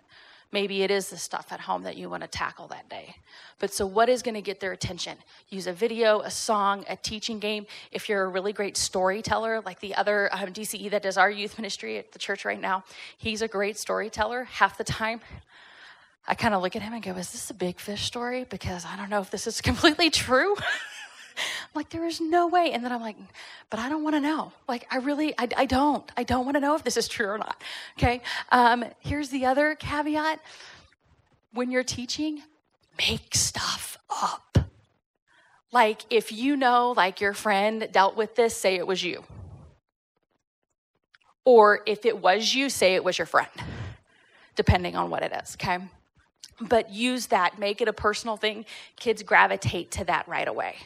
Maybe 0.57 0.83
it 0.83 0.91
is 0.91 1.11
the 1.11 1.19
stuff 1.19 1.49
at 1.51 1.61
home 1.61 1.83
that 1.83 1.99
you 1.99 2.09
want 2.09 2.23
to 2.23 2.29
tackle 2.29 2.67
that 2.69 2.89
day. 2.89 3.17
But 3.59 3.75
so, 3.75 3.85
what 3.85 4.09
is 4.09 4.23
going 4.23 4.37
to 4.37 4.41
get 4.41 4.59
their 4.59 4.73
attention? 4.73 5.19
Use 5.51 5.67
a 5.67 5.73
video, 5.75 6.21
a 6.21 6.31
song, 6.31 6.83
a 6.89 6.97
teaching 6.97 7.39
game. 7.39 7.67
If 7.93 8.09
you're 8.09 8.25
a 8.25 8.29
really 8.29 8.55
great 8.55 8.79
storyteller, 8.79 9.61
like 9.67 9.81
the 9.81 9.95
other 9.95 10.31
um, 10.33 10.55
DCE 10.55 10.91
that 10.93 11.03
does 11.03 11.19
our 11.19 11.31
youth 11.31 11.59
ministry 11.59 11.99
at 11.99 12.11
the 12.13 12.19
church 12.19 12.47
right 12.47 12.59
now, 12.59 12.85
he's 13.19 13.43
a 13.43 13.49
great 13.49 13.77
storyteller 13.77 14.45
half 14.45 14.79
the 14.79 14.85
time. 14.85 15.21
I 16.27 16.35
kind 16.35 16.55
of 16.55 16.63
look 16.63 16.75
at 16.75 16.81
him 16.81 16.95
and 16.95 17.03
go, 17.03 17.11
Is 17.11 17.33
this 17.33 17.51
a 17.51 17.55
big 17.55 17.79
fish 17.79 18.05
story? 18.05 18.47
Because 18.49 18.87
I 18.87 18.97
don't 18.97 19.11
know 19.11 19.21
if 19.21 19.31
this 19.31 19.47
is 19.47 19.61
completely 19.71 20.09
true. 20.09 20.57
Like, 21.77 21.91
there 21.91 22.05
is 22.05 22.21
no 22.21 22.49
way. 22.49 22.73
And 22.73 22.83
then 22.83 22.91
I'm 22.91 23.01
like, 23.01 23.17
but 23.71 23.79
I 23.79 23.89
don't 23.89 24.03
want 24.03 24.17
to 24.17 24.21
know. 24.21 24.53
Like, 24.67 24.87
I 24.91 24.97
really, 24.97 25.35
I, 25.39 25.49
I 25.57 25.67
don't. 25.67 26.11
I 26.17 26.23
don't 26.23 26.45
want 26.45 26.57
to 26.57 26.61
know 26.61 26.75
if 26.75 26.83
this 26.83 26.97
is 26.97 27.07
true 27.07 27.29
or 27.29 27.39
not. 27.39 27.63
Okay. 27.99 28.23
Um, 28.51 28.85
here's 29.01 29.29
the 29.29 29.47
other 29.47 29.75
caveat 29.75 30.41
when 31.53 31.71
you're 31.71 31.85
teaching, 31.85 32.43
make 32.99 33.35
stuff 33.35 33.99
up. 34.11 34.59
Like, 35.73 36.03
if 36.11 36.33
you 36.33 36.57
know, 36.57 36.93
like, 36.97 37.21
your 37.21 37.35
friend 37.35 37.89
dealt 37.93 38.17
with 38.17 38.35
this, 38.35 38.57
say 38.57 38.77
it 38.77 38.87
was 38.87 39.03
you. 39.03 39.25
Or 41.45 41.81
if 41.87 42.05
it 42.05 42.21
was 42.21 42.55
you, 42.55 42.71
say 42.71 42.95
it 42.95 43.05
was 43.05 43.19
your 43.19 43.27
friend, 43.27 43.51
depending 44.57 44.97
on 44.97 45.11
what 45.11 45.23
it 45.23 45.33
is. 45.33 45.57
Okay 45.61 45.79
but 46.61 46.91
use 46.91 47.27
that 47.27 47.59
make 47.59 47.81
it 47.81 47.89
a 47.89 47.93
personal 47.93 48.37
thing 48.37 48.65
kids 48.97 49.23
gravitate 49.23 49.91
to 49.91 50.05
that 50.05 50.27
right 50.27 50.49
away 50.49 50.77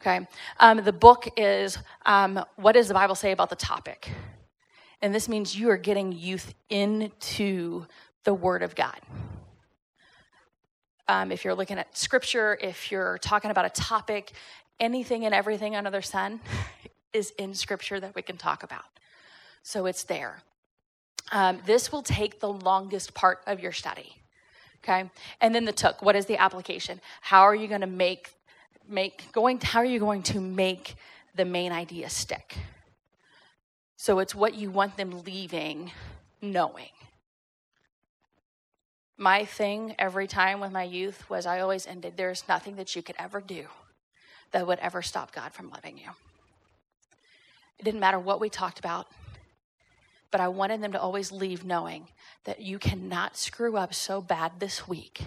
Okay. 0.00 0.26
Um, 0.60 0.82
the 0.84 0.92
book 0.92 1.28
is 1.36 1.78
um, 2.06 2.44
What 2.56 2.72
does 2.72 2.88
the 2.88 2.94
Bible 2.94 3.14
say 3.14 3.32
about 3.32 3.50
the 3.50 3.56
topic? 3.56 4.10
And 5.02 5.14
this 5.14 5.28
means 5.28 5.56
you 5.56 5.70
are 5.70 5.76
getting 5.76 6.12
youth 6.12 6.54
into 6.70 7.86
the 8.24 8.34
Word 8.34 8.62
of 8.62 8.74
God. 8.74 8.98
Um, 11.08 11.32
if 11.32 11.44
you're 11.44 11.54
looking 11.54 11.78
at 11.78 11.96
scripture, 11.96 12.58
if 12.60 12.92
you're 12.92 13.18
talking 13.18 13.50
about 13.50 13.64
a 13.64 13.70
topic, 13.70 14.32
anything 14.78 15.24
and 15.24 15.34
everything 15.34 15.74
under 15.74 15.90
the 15.90 16.02
sun 16.02 16.40
is 17.12 17.30
in 17.38 17.54
scripture 17.54 17.98
that 17.98 18.14
we 18.14 18.22
can 18.22 18.36
talk 18.36 18.62
about. 18.62 18.84
So 19.62 19.86
it's 19.86 20.04
there. 20.04 20.42
Um, 21.32 21.60
this 21.66 21.90
will 21.90 22.02
take 22.02 22.40
the 22.40 22.52
longest 22.52 23.14
part 23.14 23.40
of 23.46 23.60
your 23.60 23.72
study 23.72 24.18
Okay? 24.82 25.10
And 25.40 25.54
then 25.54 25.64
the 25.64 25.72
took. 25.72 26.02
What 26.02 26.16
is 26.16 26.26
the 26.26 26.38
application? 26.38 27.00
How 27.20 27.42
are 27.42 27.54
you 27.54 27.68
going 27.68 27.80
to 27.80 27.86
make 27.86 28.32
make 28.88 29.30
going 29.32 29.60
how 29.60 29.80
are 29.80 29.84
you 29.84 29.98
going 29.98 30.22
to 30.24 30.40
make 30.40 30.96
the 31.34 31.44
main 31.44 31.72
idea 31.72 32.08
stick? 32.08 32.56
So 33.96 34.20
it's 34.20 34.34
what 34.34 34.54
you 34.54 34.70
want 34.70 34.96
them 34.96 35.22
leaving 35.24 35.92
knowing. 36.40 36.90
My 39.16 39.44
thing 39.44 39.96
every 39.98 40.28
time 40.28 40.60
with 40.60 40.70
my 40.70 40.84
youth 40.84 41.28
was 41.28 41.46
I 41.46 41.60
always 41.60 41.86
ended 41.86 42.16
there's 42.16 42.44
nothing 42.48 42.76
that 42.76 42.94
you 42.94 43.02
could 43.02 43.16
ever 43.18 43.40
do 43.40 43.66
that 44.52 44.66
would 44.66 44.78
ever 44.78 45.02
stop 45.02 45.32
God 45.32 45.52
from 45.52 45.70
loving 45.70 45.98
you. 45.98 46.10
It 47.78 47.84
didn't 47.84 48.00
matter 48.00 48.18
what 48.18 48.40
we 48.40 48.48
talked 48.48 48.78
about, 48.78 49.08
but 50.30 50.40
I 50.40 50.48
wanted 50.48 50.82
them 50.82 50.92
to 50.92 51.00
always 51.00 51.32
leave 51.32 51.64
knowing 51.64 52.08
that 52.44 52.60
you 52.60 52.78
cannot 52.78 53.36
screw 53.36 53.76
up 53.76 53.92
so 53.92 54.20
bad 54.20 54.52
this 54.60 54.86
week 54.86 55.22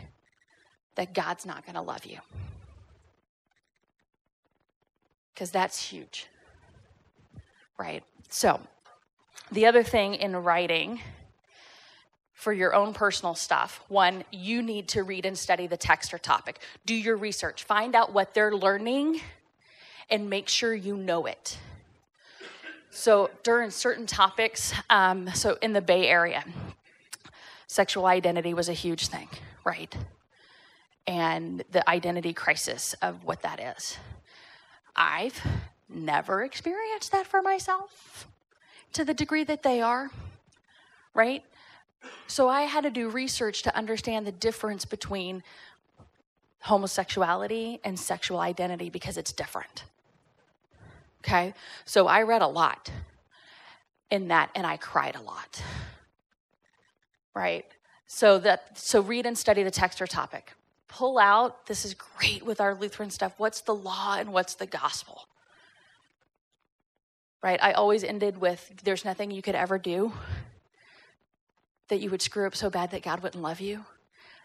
that 0.95 1.13
God's 1.13 1.45
not 1.45 1.65
going 1.65 1.75
to 1.75 1.81
love 1.81 2.05
you. 2.05 2.19
Because 5.33 5.51
that's 5.51 5.81
huge. 5.81 6.27
Right? 7.77 8.03
So, 8.29 8.59
the 9.51 9.65
other 9.65 9.83
thing 9.83 10.15
in 10.15 10.35
writing 10.35 11.01
for 12.33 12.53
your 12.53 12.73
own 12.73 12.93
personal 12.93 13.35
stuff 13.35 13.83
one, 13.87 14.23
you 14.31 14.61
need 14.61 14.87
to 14.89 15.03
read 15.03 15.25
and 15.25 15.37
study 15.37 15.67
the 15.67 15.77
text 15.77 16.13
or 16.13 16.17
topic. 16.17 16.59
Do 16.85 16.95
your 16.95 17.17
research, 17.17 17.63
find 17.63 17.95
out 17.95 18.13
what 18.13 18.33
they're 18.33 18.55
learning, 18.55 19.21
and 20.09 20.29
make 20.29 20.49
sure 20.49 20.73
you 20.73 20.97
know 20.97 21.25
it. 21.25 21.57
So, 22.89 23.29
during 23.43 23.71
certain 23.71 24.05
topics, 24.05 24.73
um, 24.89 25.29
so 25.33 25.57
in 25.61 25.71
the 25.71 25.81
Bay 25.81 26.07
Area, 26.07 26.43
sexual 27.67 28.05
identity 28.05 28.53
was 28.53 28.67
a 28.67 28.73
huge 28.73 29.07
thing, 29.07 29.29
right? 29.63 29.95
And 31.07 31.63
the 31.71 31.87
identity 31.89 32.33
crisis 32.33 32.93
of 33.01 33.23
what 33.23 33.43
that 33.43 33.77
is. 33.77 33.97
I've 34.95 35.41
never 35.89 36.43
experienced 36.43 37.11
that 37.11 37.27
for 37.27 37.41
myself 37.41 38.27
to 38.93 39.05
the 39.05 39.13
degree 39.13 39.43
that 39.43 39.63
they 39.63 39.81
are, 39.81 40.11
right? 41.13 41.43
So 42.27 42.49
I 42.49 42.63
had 42.63 42.83
to 42.83 42.89
do 42.89 43.09
research 43.09 43.63
to 43.63 43.75
understand 43.75 44.25
the 44.25 44.31
difference 44.31 44.85
between 44.85 45.43
homosexuality 46.61 47.79
and 47.83 47.99
sexual 47.99 48.39
identity 48.39 48.89
because 48.89 49.17
it's 49.17 49.31
different. 49.31 49.83
Okay? 51.23 51.53
So 51.85 52.07
I 52.07 52.23
read 52.23 52.41
a 52.41 52.47
lot 52.47 52.91
in 54.09 54.27
that 54.29 54.49
and 54.55 54.65
I 54.65 54.77
cried 54.77 55.15
a 55.15 55.21
lot. 55.21 55.61
Right? 57.33 57.65
So 58.07 58.39
that 58.39 58.77
so 58.77 59.01
read 59.01 59.25
and 59.25 59.37
study 59.37 59.63
the 59.63 59.71
text 59.71 60.01
or 60.01 60.07
topic. 60.07 60.53
Pull 60.91 61.17
out, 61.17 61.65
this 61.67 61.85
is 61.85 61.93
great 61.93 62.45
with 62.45 62.59
our 62.59 62.75
Lutheran 62.75 63.09
stuff. 63.09 63.33
What's 63.37 63.61
the 63.61 63.73
law 63.73 64.17
and 64.19 64.33
what's 64.33 64.55
the 64.55 64.65
gospel? 64.65 65.25
Right? 67.41 67.59
I 67.63 67.71
always 67.71 68.03
ended 68.03 68.37
with 68.37 68.71
there's 68.83 69.05
nothing 69.05 69.31
you 69.31 69.41
could 69.41 69.55
ever 69.55 69.79
do 69.79 70.11
that 71.87 72.01
you 72.01 72.09
would 72.09 72.21
screw 72.21 72.45
up 72.45 72.55
so 72.55 72.69
bad 72.69 72.91
that 72.91 73.03
God 73.03 73.23
wouldn't 73.23 73.41
love 73.41 73.61
you. 73.61 73.85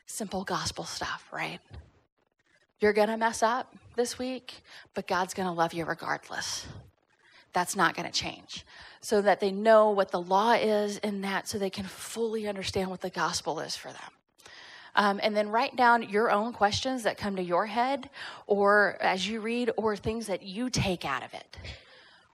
Simple 0.06 0.44
gospel 0.44 0.84
stuff, 0.84 1.28
right? 1.32 1.58
You're 2.78 2.92
going 2.92 3.08
to 3.08 3.16
mess 3.16 3.42
up 3.42 3.74
this 3.96 4.16
week, 4.16 4.62
but 4.94 5.08
God's 5.08 5.34
going 5.34 5.48
to 5.48 5.52
love 5.52 5.72
you 5.72 5.84
regardless. 5.84 6.64
That's 7.54 7.74
not 7.74 7.96
going 7.96 8.06
to 8.06 8.12
change. 8.12 8.64
So 9.00 9.20
that 9.22 9.40
they 9.40 9.50
know 9.50 9.90
what 9.90 10.12
the 10.12 10.20
law 10.20 10.52
is 10.52 10.98
in 10.98 11.22
that, 11.22 11.48
so 11.48 11.58
they 11.58 11.70
can 11.70 11.86
fully 11.86 12.46
understand 12.46 12.90
what 12.90 13.00
the 13.00 13.10
gospel 13.10 13.58
is 13.58 13.74
for 13.74 13.88
them. 13.88 14.15
Um, 14.96 15.20
and 15.22 15.36
then 15.36 15.50
write 15.50 15.76
down 15.76 16.08
your 16.08 16.30
own 16.30 16.52
questions 16.52 17.02
that 17.04 17.18
come 17.18 17.36
to 17.36 17.42
your 17.42 17.66
head, 17.66 18.08
or 18.46 18.96
as 19.00 19.28
you 19.28 19.40
read, 19.40 19.70
or 19.76 19.94
things 19.94 20.26
that 20.26 20.42
you 20.42 20.70
take 20.70 21.04
out 21.04 21.22
of 21.22 21.32
it. 21.34 21.56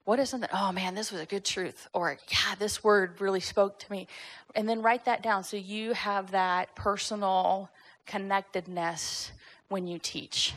What 0.04 0.18
is 0.18 0.30
something, 0.30 0.48
oh 0.52 0.72
man, 0.72 0.94
this 0.94 1.12
was 1.12 1.20
a 1.20 1.26
good 1.26 1.44
truth, 1.44 1.88
or 1.92 2.16
yeah, 2.28 2.54
this 2.58 2.82
word 2.82 3.20
really 3.20 3.40
spoke 3.40 3.78
to 3.80 3.90
me. 3.90 4.06
And 4.54 4.68
then 4.68 4.80
write 4.80 5.04
that 5.04 5.22
down 5.22 5.44
so 5.44 5.56
you 5.56 5.92
have 5.92 6.30
that 6.30 6.74
personal 6.74 7.68
connectedness 8.06 9.32
when 9.68 9.86
you 9.86 9.98
teach. 9.98 10.54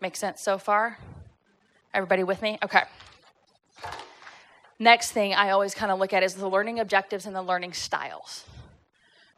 Make 0.00 0.16
sense 0.16 0.42
so 0.42 0.58
far? 0.58 0.98
Everybody 1.94 2.24
with 2.24 2.42
me? 2.42 2.58
Okay. 2.62 2.82
Next 4.78 5.12
thing 5.12 5.32
I 5.32 5.50
always 5.50 5.74
kind 5.74 5.90
of 5.90 5.98
look 5.98 6.12
at 6.12 6.22
is 6.22 6.34
the 6.34 6.48
learning 6.48 6.80
objectives 6.80 7.24
and 7.24 7.34
the 7.34 7.42
learning 7.42 7.72
styles. 7.72 8.44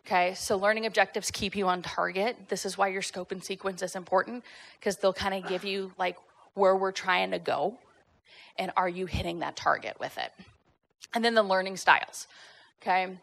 Okay, 0.08 0.32
so 0.32 0.56
learning 0.56 0.86
objectives 0.86 1.30
keep 1.30 1.54
you 1.54 1.68
on 1.68 1.82
target. 1.82 2.34
This 2.48 2.64
is 2.64 2.78
why 2.78 2.88
your 2.88 3.02
scope 3.02 3.30
and 3.30 3.44
sequence 3.44 3.82
is 3.82 3.94
important 3.94 4.42
because 4.80 4.96
they'll 4.96 5.12
kind 5.12 5.34
of 5.34 5.46
give 5.46 5.64
you 5.64 5.92
like 5.98 6.16
where 6.54 6.74
we're 6.74 6.92
trying 6.92 7.30
to 7.32 7.38
go 7.38 7.76
and 8.58 8.72
are 8.74 8.88
you 8.88 9.04
hitting 9.04 9.40
that 9.40 9.54
target 9.54 10.00
with 10.00 10.16
it. 10.16 10.32
And 11.12 11.22
then 11.22 11.34
the 11.34 11.42
learning 11.42 11.76
styles. 11.76 12.26
Okay, 12.80 13.18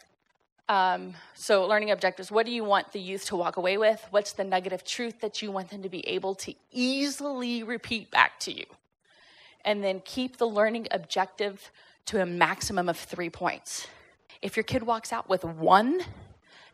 um, 0.70 1.16
so, 1.34 1.66
learning 1.66 1.90
objectives 1.90 2.32
what 2.32 2.46
do 2.46 2.52
you 2.52 2.64
want 2.64 2.92
the 2.92 3.00
youth 3.00 3.26
to 3.26 3.36
walk 3.36 3.58
away 3.58 3.80
with? 3.80 4.06
What's 4.12 4.34
the 4.34 4.44
nugget 4.44 4.72
of 4.72 4.84
truth 4.84 5.22
that 5.22 5.42
you 5.42 5.52
want 5.52 5.72
them 5.72 5.82
to 5.82 5.90
be 5.90 6.08
able 6.08 6.36
to 6.36 6.54
easily 6.72 7.64
repeat 7.64 8.12
back 8.12 8.40
to 8.42 8.56
you? 8.56 8.66
And 9.64 9.84
then 9.84 10.04
keep 10.06 10.38
the 10.38 10.48
learning 10.48 10.88
objective 10.92 11.72
to 12.06 12.22
a 12.22 12.28
maximum 12.28 12.90
of 12.90 12.98
three 12.98 13.32
points. 13.32 13.88
If 14.44 14.56
your 14.56 14.64
kid 14.64 14.84
walks 14.84 15.12
out 15.12 15.28
with 15.28 15.44
one, 15.44 16.02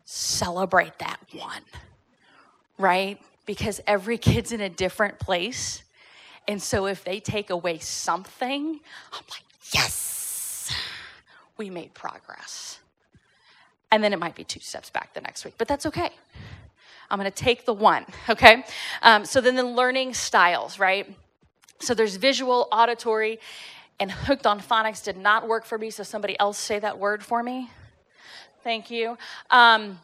celebrate 0.04 0.98
that 0.98 1.18
one, 1.32 1.62
right? 2.78 3.20
Because 3.46 3.80
every 3.86 4.18
kid's 4.18 4.52
in 4.52 4.60
a 4.60 4.68
different 4.68 5.18
place. 5.18 5.82
And 6.48 6.62
so 6.62 6.86
if 6.86 7.04
they 7.04 7.20
take 7.20 7.50
away 7.50 7.78
something, 7.78 8.80
I'm 9.12 9.24
like, 9.30 9.44
yes, 9.72 10.72
we 11.56 11.70
made 11.70 11.94
progress 11.94 12.78
and 13.92 14.02
then 14.02 14.12
it 14.12 14.18
might 14.18 14.34
be 14.34 14.42
two 14.42 14.58
steps 14.58 14.90
back 14.90 15.12
the 15.12 15.20
next 15.20 15.44
week, 15.44 15.54
but 15.58 15.68
that's 15.68 15.86
okay. 15.86 16.10
I'm 17.10 17.20
to 17.20 17.30
take 17.30 17.66
the 17.66 17.74
one, 17.74 18.06
okay? 18.28 18.64
Um, 19.02 19.26
so 19.26 19.40
then 19.40 19.54
the 19.54 19.62
learning 19.62 20.14
styles, 20.14 20.78
right? 20.78 21.14
So 21.78 21.94
there's 21.94 22.16
visual, 22.16 22.68
auditory, 22.72 23.38
and 24.00 24.10
hooked 24.10 24.46
on 24.46 24.60
phonics 24.60 25.04
did 25.04 25.18
not 25.18 25.46
work 25.46 25.66
for 25.66 25.76
me, 25.76 25.90
so 25.90 26.02
somebody 26.02 26.40
else 26.40 26.56
say 26.56 26.78
that 26.78 26.98
word 26.98 27.22
for 27.22 27.42
me. 27.42 27.70
Thank 28.62 28.90
you. 28.90 29.16
Um, 29.50 29.98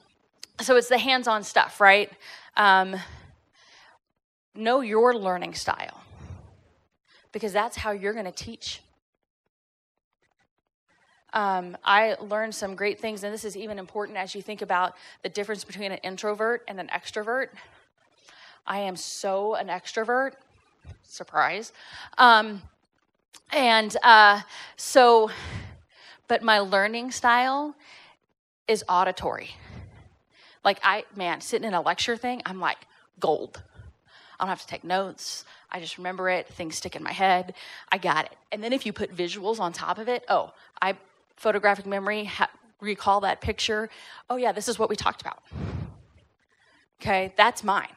so 0.60 0.76
it's 0.76 0.88
the 0.88 0.98
hands 0.98 1.28
on 1.28 1.44
stuff, 1.44 1.80
right? 1.80 2.10
Um, 2.56 2.96
know 4.54 4.80
your 4.80 5.14
learning 5.14 5.54
style 5.54 6.02
because 7.32 7.52
that's 7.52 7.76
how 7.76 7.92
you're 7.92 8.12
going 8.12 8.24
to 8.24 8.32
teach 8.32 8.80
um, 11.32 11.76
I 11.84 12.16
learned 12.20 12.54
some 12.54 12.74
great 12.74 12.98
things, 12.98 13.22
and 13.22 13.32
this 13.32 13.44
is 13.44 13.56
even 13.56 13.78
important 13.78 14.16
as 14.16 14.34
you 14.34 14.40
think 14.40 14.62
about 14.62 14.94
the 15.22 15.28
difference 15.28 15.62
between 15.62 15.92
an 15.92 15.98
introvert 15.98 16.64
and 16.68 16.80
an 16.80 16.88
extrovert. 16.88 17.48
I 18.66 18.78
am 18.80 18.96
so 18.96 19.54
an 19.54 19.68
extrovert, 19.68 20.32
surprise. 21.02 21.72
Um, 22.16 22.62
and 23.52 23.94
uh, 24.02 24.40
so, 24.76 25.30
but 26.28 26.42
my 26.42 26.60
learning 26.60 27.10
style 27.10 27.74
is 28.68 28.84
auditory. 28.88 29.50
Like, 30.64 30.78
I, 30.82 31.04
man, 31.16 31.40
sitting 31.40 31.66
in 31.66 31.74
a 31.74 31.80
lecture 31.80 32.16
thing, 32.16 32.42
I'm 32.44 32.60
like 32.60 32.78
gold. 33.18 33.62
I 34.38 34.44
don't 34.44 34.50
have 34.50 34.60
to 34.60 34.66
take 34.66 34.84
notes. 34.84 35.44
I 35.70 35.80
just 35.80 35.98
remember 35.98 36.28
it. 36.28 36.46
Things 36.46 36.76
stick 36.76 36.94
in 36.94 37.02
my 37.02 37.12
head. 37.12 37.54
I 37.90 37.98
got 37.98 38.26
it. 38.26 38.36
And 38.52 38.62
then 38.62 38.72
if 38.72 38.86
you 38.86 38.92
put 38.92 39.14
visuals 39.14 39.58
on 39.58 39.72
top 39.72 39.98
of 39.98 40.08
it, 40.08 40.24
oh, 40.28 40.52
I 40.80 40.94
photographic 41.36 41.86
memory, 41.86 42.24
ha- 42.24 42.50
recall 42.80 43.20
that 43.20 43.40
picture. 43.40 43.88
Oh, 44.30 44.36
yeah, 44.36 44.52
this 44.52 44.68
is 44.68 44.78
what 44.78 44.88
we 44.88 44.96
talked 44.96 45.20
about. 45.20 45.42
Okay, 47.00 47.32
that's 47.36 47.64
mine. 47.64 47.88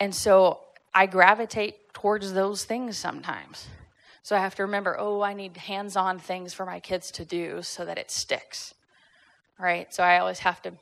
And 0.00 0.14
so 0.14 0.60
I 0.94 1.06
gravitate 1.06 1.94
towards 1.94 2.32
those 2.32 2.64
things 2.64 2.96
sometimes. 2.96 3.68
So 4.22 4.36
I 4.36 4.40
have 4.40 4.54
to 4.56 4.62
remember, 4.62 4.96
oh, 4.98 5.22
I 5.22 5.34
need 5.34 5.56
hands 5.56 5.96
on 5.96 6.18
things 6.18 6.54
for 6.54 6.64
my 6.64 6.80
kids 6.80 7.10
to 7.12 7.24
do 7.24 7.62
so 7.62 7.84
that 7.84 7.98
it 7.98 8.10
sticks. 8.10 8.74
Right? 9.58 9.92
So 9.92 10.02
I 10.02 10.18
always 10.18 10.40
have 10.40 10.62
to, 10.62 10.72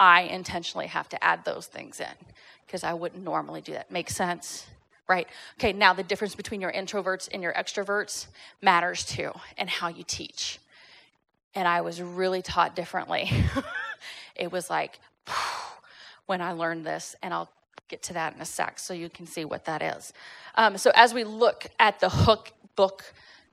I 0.00 0.22
intentionally 0.22 0.86
have 0.86 1.08
to 1.10 1.22
add 1.22 1.44
those 1.44 1.66
things 1.66 2.00
in 2.00 2.06
because 2.66 2.84
I 2.84 2.94
wouldn't 2.94 3.22
normally 3.22 3.60
do 3.60 3.72
that. 3.72 3.90
Make 3.90 4.10
sense? 4.10 4.66
right? 5.08 5.28
Okay, 5.58 5.72
now 5.72 5.92
the 5.92 6.02
difference 6.02 6.34
between 6.34 6.60
your 6.60 6.72
introverts 6.72 7.28
and 7.32 7.42
your 7.42 7.52
extroverts 7.52 8.26
matters 8.60 9.04
too, 9.04 9.32
and 9.56 9.68
how 9.68 9.88
you 9.88 10.04
teach. 10.06 10.58
And 11.54 11.66
I 11.66 11.80
was 11.80 12.02
really 12.02 12.42
taught 12.42 12.76
differently. 12.76 13.30
it 14.36 14.50
was 14.50 14.68
like 14.68 14.98
when 16.26 16.40
I 16.40 16.52
learned 16.52 16.84
this, 16.84 17.14
and 17.22 17.32
I'll 17.32 17.50
get 17.88 18.02
to 18.02 18.14
that 18.14 18.34
in 18.34 18.40
a 18.40 18.44
sec 18.44 18.80
so 18.80 18.92
you 18.92 19.08
can 19.08 19.26
see 19.26 19.44
what 19.44 19.64
that 19.66 19.80
is. 19.80 20.12
Um, 20.56 20.76
so, 20.76 20.90
as 20.94 21.14
we 21.14 21.24
look 21.24 21.66
at 21.78 22.00
the 22.00 22.08
hook 22.08 22.50
book 22.76 23.12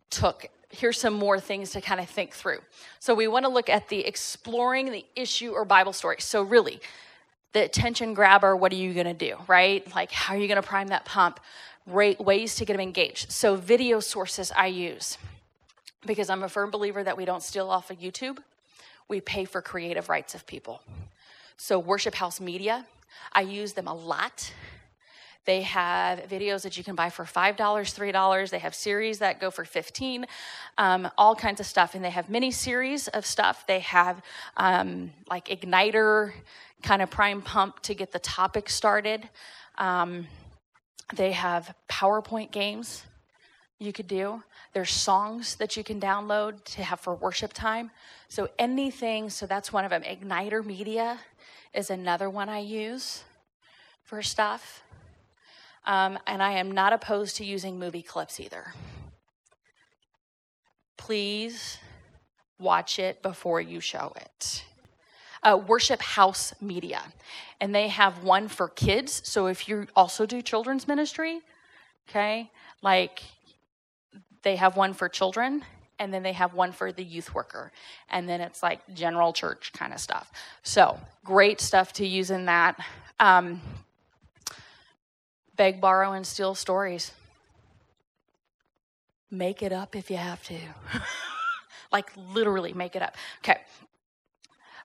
took, 0.10 0.48
here's 0.70 1.00
some 1.00 1.14
more 1.14 1.40
things 1.40 1.72
to 1.72 1.82
kind 1.82 2.00
of 2.00 2.10
think 2.10 2.34
through. 2.34 2.60
So, 3.00 3.16
we 3.16 3.28
want 3.28 3.46
to 3.46 3.50
look 3.50 3.70
at 3.70 3.90
the 3.90 4.06
exploring 4.06 4.92
the 4.92 5.06
issue 5.16 5.52
or 5.52 5.66
Bible 5.66 5.94
story. 5.94 6.18
So, 6.20 6.44
really, 6.44 6.80
the 7.54 7.64
attention 7.64 8.14
grabber, 8.14 8.56
what 8.56 8.72
are 8.72 8.76
you 8.76 8.94
going 8.94 9.06
to 9.06 9.14
do, 9.14 9.38
right? 9.48 9.84
Like, 9.96 10.12
how 10.12 10.36
are 10.36 10.38
you 10.38 10.48
going 10.48 10.62
to 10.62 10.68
prime 10.68 10.88
that 10.88 11.06
pump? 11.06 11.40
Rate, 11.86 12.20
ways 12.20 12.56
to 12.56 12.66
get 12.66 12.74
them 12.74 12.82
engaged. 12.82 13.32
So, 13.32 13.56
video 13.56 14.00
sources 14.00 14.52
I 14.56 14.68
use 14.68 15.18
because 16.06 16.30
I'm 16.30 16.44
a 16.44 16.50
firm 16.50 16.72
believer 16.72 17.04
that 17.04 17.18
we 17.18 17.26
don't 17.26 17.44
steal 17.44 17.70
off 17.70 17.90
of 17.90 18.00
YouTube, 18.00 18.40
we 19.08 19.22
pay 19.22 19.46
for 19.46 19.62
creative 19.62 20.10
rights 20.10 20.36
of 20.36 20.46
people. 20.48 20.82
So, 21.58 21.80
Worship 21.80 22.16
House 22.16 22.42
Media, 22.42 22.86
I 23.32 23.42
use 23.42 23.74
them 23.74 23.88
a 23.88 23.94
lot. 23.94 24.52
They 25.46 25.62
have 25.64 26.20
videos 26.30 26.64
that 26.64 26.78
you 26.78 26.84
can 26.84 26.96
buy 26.96 27.10
for 27.10 27.26
$5, 27.26 27.56
$3. 27.56 28.50
They 28.50 28.60
have 28.60 28.74
series 28.74 29.20
that 29.20 29.40
go 29.40 29.52
for 29.52 29.66
15 29.66 30.26
um, 30.78 31.10
all 31.18 31.36
kinds 31.36 31.60
of 31.60 31.66
stuff. 31.66 31.96
And 31.96 32.04
they 32.04 32.10
have 32.10 32.30
mini 32.30 32.52
series 32.52 33.08
of 33.10 33.26
stuff. 33.26 33.66
They 33.68 33.80
have 33.80 34.22
um, 34.58 35.12
like 35.30 35.48
Igniter, 35.48 36.34
kind 36.82 37.02
of 37.02 37.10
prime 37.10 37.42
pump 37.42 37.82
to 37.82 37.94
get 37.94 38.12
the 38.12 38.20
topic 38.20 38.70
started. 38.70 39.28
Um, 39.78 40.28
they 41.16 41.32
have 41.34 41.74
PowerPoint 41.90 42.52
games 42.52 43.04
you 43.80 43.92
could 43.92 44.08
do. 44.08 44.42
There's 44.74 44.92
songs 44.92 45.56
that 45.56 45.76
you 45.76 45.84
can 45.84 46.00
download 46.00 46.64
to 46.64 46.84
have 46.84 47.00
for 47.00 47.16
worship 47.16 47.54
time. 47.54 47.92
So 48.30 48.50
anything, 48.58 49.30
so 49.30 49.46
that's 49.46 49.74
one 49.74 49.84
of 49.84 49.90
them. 49.90 50.04
Igniter 50.04 50.66
Media 50.66 51.20
is 51.74 51.90
another 51.90 52.30
one 52.30 52.50
I 52.50 52.60
use 52.60 53.24
for 54.04 54.22
stuff. 54.22 54.84
Um, 55.86 56.18
and 56.28 56.42
I 56.42 56.54
am 56.54 56.72
not 56.72 56.94
opposed 56.94 57.38
to 57.38 57.46
using 57.46 57.78
movie 57.78 58.02
clips 58.02 58.40
either. 58.40 58.74
Please 60.98 61.78
watch 62.60 63.00
it 63.00 63.22
before 63.22 63.60
you 63.60 63.80
show 63.80 64.14
it. 64.16 64.64
Uh, 65.42 65.60
Worship 65.68 66.02
House 66.02 66.54
Media, 66.62 67.02
and 67.60 67.76
they 67.76 67.90
have 67.90 68.24
one 68.24 68.48
for 68.48 68.70
kids. 68.70 69.22
So 69.26 69.48
if 69.48 69.68
you 69.68 69.88
also 69.94 70.26
do 70.26 70.42
children's 70.42 70.88
ministry, 70.88 71.42
okay, 72.10 72.50
like 72.82 73.24
they 74.44 74.56
have 74.56 74.78
one 74.78 74.94
for 74.94 75.10
children 75.10 75.64
and 76.00 76.14
then 76.14 76.24
they 76.24 76.34
have 76.34 76.54
one 76.54 76.72
for 76.72 76.92
the 76.92 77.04
youth 77.04 77.34
worker 77.34 77.72
and 78.10 78.28
then 78.28 78.42
it's 78.42 78.62
like 78.62 78.80
general 78.94 79.34
church 79.34 79.72
kind 79.74 79.94
of 79.94 80.00
stuff 80.00 80.32
so 80.62 81.00
great 81.24 81.62
stuff 81.62 81.94
to 81.94 82.06
use 82.06 82.30
in 82.30 82.46
that 82.46 82.78
um, 83.20 83.62
beg 85.56 85.82
borrow 85.82 86.14
and 86.14 86.26
steal 86.26 86.56
stories. 86.56 87.12
Make 89.30 89.64
it 89.64 89.72
up 89.72 89.96
if 89.96 90.12
you 90.12 90.18
have 90.18 90.44
to. 90.44 90.58
Like 91.94 92.12
literally 92.34 92.74
make 92.74 92.96
it 92.96 93.04
up. 93.04 93.16
Okay. 93.44 93.62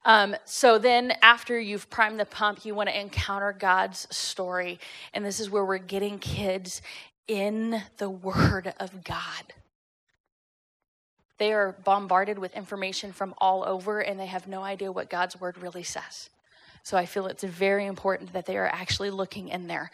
Um, 0.04 0.36
so 0.44 0.78
then 0.78 1.14
after 1.22 1.58
you've 1.58 1.88
primed 1.90 2.20
the 2.20 2.26
pump 2.26 2.64
you 2.64 2.74
want 2.74 2.90
to 2.90 3.00
encounter 3.00 3.56
god's 3.58 4.06
story. 4.14 4.78
And 5.14 5.24
this 5.24 5.40
is 5.40 5.50
where 5.50 5.64
we're 5.64 5.78
getting 5.78 6.18
kids 6.18 6.82
in 7.26 7.82
the 7.96 8.10
word 8.28 8.74
of 8.78 9.02
god. 9.02 9.54
They 11.38 11.52
are 11.52 11.76
bombarded 11.84 12.38
with 12.38 12.54
information 12.54 13.12
from 13.12 13.34
all 13.38 13.64
over 13.64 14.00
and 14.00 14.20
they 14.20 14.26
have 14.26 14.46
no 14.46 14.62
idea 14.62 14.92
what 14.92 15.08
God's 15.08 15.40
word 15.40 15.56
really 15.56 15.84
says. 15.84 16.28
So 16.82 16.96
I 16.96 17.06
feel 17.06 17.26
it's 17.26 17.44
very 17.44 17.86
important 17.86 18.32
that 18.32 18.46
they 18.46 18.56
are 18.56 18.66
actually 18.66 19.10
looking 19.10 19.48
in 19.48 19.66
there. 19.66 19.90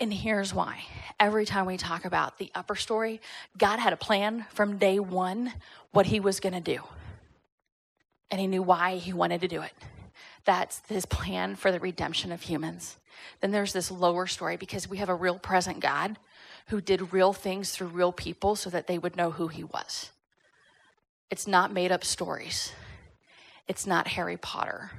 And 0.00 0.12
here's 0.12 0.54
why. 0.54 0.84
Every 1.20 1.44
time 1.44 1.66
we 1.66 1.76
talk 1.76 2.04
about 2.04 2.38
the 2.38 2.50
upper 2.54 2.74
story, 2.76 3.20
God 3.58 3.78
had 3.78 3.92
a 3.92 3.96
plan 3.96 4.46
from 4.50 4.78
day 4.78 4.98
one 4.98 5.52
what 5.92 6.06
he 6.06 6.20
was 6.20 6.40
going 6.40 6.54
to 6.54 6.60
do. 6.60 6.82
And 8.30 8.40
he 8.40 8.46
knew 8.46 8.62
why 8.62 8.96
he 8.96 9.12
wanted 9.12 9.42
to 9.42 9.48
do 9.48 9.62
it. 9.62 9.72
That's 10.44 10.82
his 10.88 11.06
plan 11.06 11.54
for 11.56 11.70
the 11.70 11.78
redemption 11.78 12.32
of 12.32 12.42
humans. 12.42 12.96
Then 13.40 13.50
there's 13.50 13.72
this 13.72 13.90
lower 13.90 14.26
story 14.26 14.56
because 14.56 14.88
we 14.88 14.96
have 14.98 15.08
a 15.08 15.14
real 15.14 15.38
present 15.38 15.80
God 15.80 16.18
who 16.68 16.80
did 16.80 17.12
real 17.12 17.32
things 17.32 17.70
through 17.70 17.88
real 17.88 18.12
people 18.12 18.56
so 18.56 18.70
that 18.70 18.86
they 18.86 18.98
would 18.98 19.16
know 19.16 19.30
who 19.30 19.48
he 19.48 19.64
was. 19.64 20.10
It's 21.30 21.46
not 21.46 21.72
made 21.72 21.92
up 21.92 22.04
stories. 22.04 22.72
It's 23.68 23.86
not 23.86 24.08
Harry 24.08 24.36
Potter. 24.36 24.90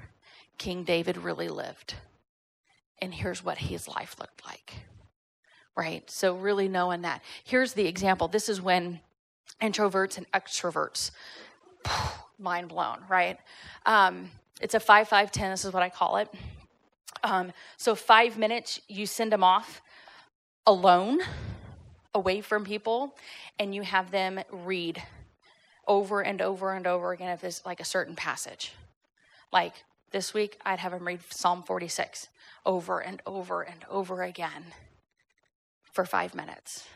King 0.57 0.83
David 0.83 1.17
really 1.17 1.49
lived. 1.49 1.95
And 3.03 3.13
here's 3.13 3.43
what 3.43 3.57
his 3.57 3.89
life 3.89 4.15
looked 4.17 4.45
like. 4.45 4.75
Right? 5.75 6.09
So, 6.09 6.35
really 6.35 6.69
knowing 6.69 7.01
that. 7.01 7.21
Here's 7.43 7.73
the 7.73 7.85
example. 7.85 8.29
This 8.29 8.47
is 8.47 8.61
when 8.61 9.01
introverts 9.61 10.17
and 10.17 10.31
extroverts, 10.31 11.11
mind 12.39 12.69
blown, 12.69 12.99
right? 13.09 13.37
Um, 13.85 14.31
it's 14.61 14.73
a 14.73 14.79
5 14.79 15.09
5 15.09 15.31
10. 15.33 15.51
This 15.51 15.65
is 15.65 15.73
what 15.73 15.83
I 15.83 15.89
call 15.89 16.15
it. 16.15 16.33
Um, 17.25 17.51
so, 17.75 17.93
five 17.93 18.37
minutes, 18.37 18.79
you 18.87 19.05
send 19.05 19.33
them 19.33 19.43
off 19.43 19.81
alone, 20.65 21.19
away 22.15 22.39
from 22.39 22.63
people, 22.63 23.17
and 23.59 23.75
you 23.75 23.81
have 23.81 24.11
them 24.11 24.39
read 24.49 25.03
over 25.89 26.21
and 26.21 26.41
over 26.41 26.71
and 26.71 26.87
over 26.87 27.11
again 27.11 27.31
if 27.31 27.43
it's 27.43 27.65
like 27.65 27.81
a 27.81 27.85
certain 27.85 28.15
passage. 28.15 28.71
Like 29.51 29.73
this 30.11 30.33
week, 30.33 30.57
I'd 30.65 30.79
have 30.79 30.93
them 30.93 31.05
read 31.05 31.19
Psalm 31.29 31.63
46 31.63 32.29
over 32.65 32.99
and 32.99 33.21
over 33.25 33.61
and 33.61 33.85
over 33.89 34.23
again 34.23 34.65
for 35.91 36.05
five 36.05 36.33
minutes. 36.33 36.87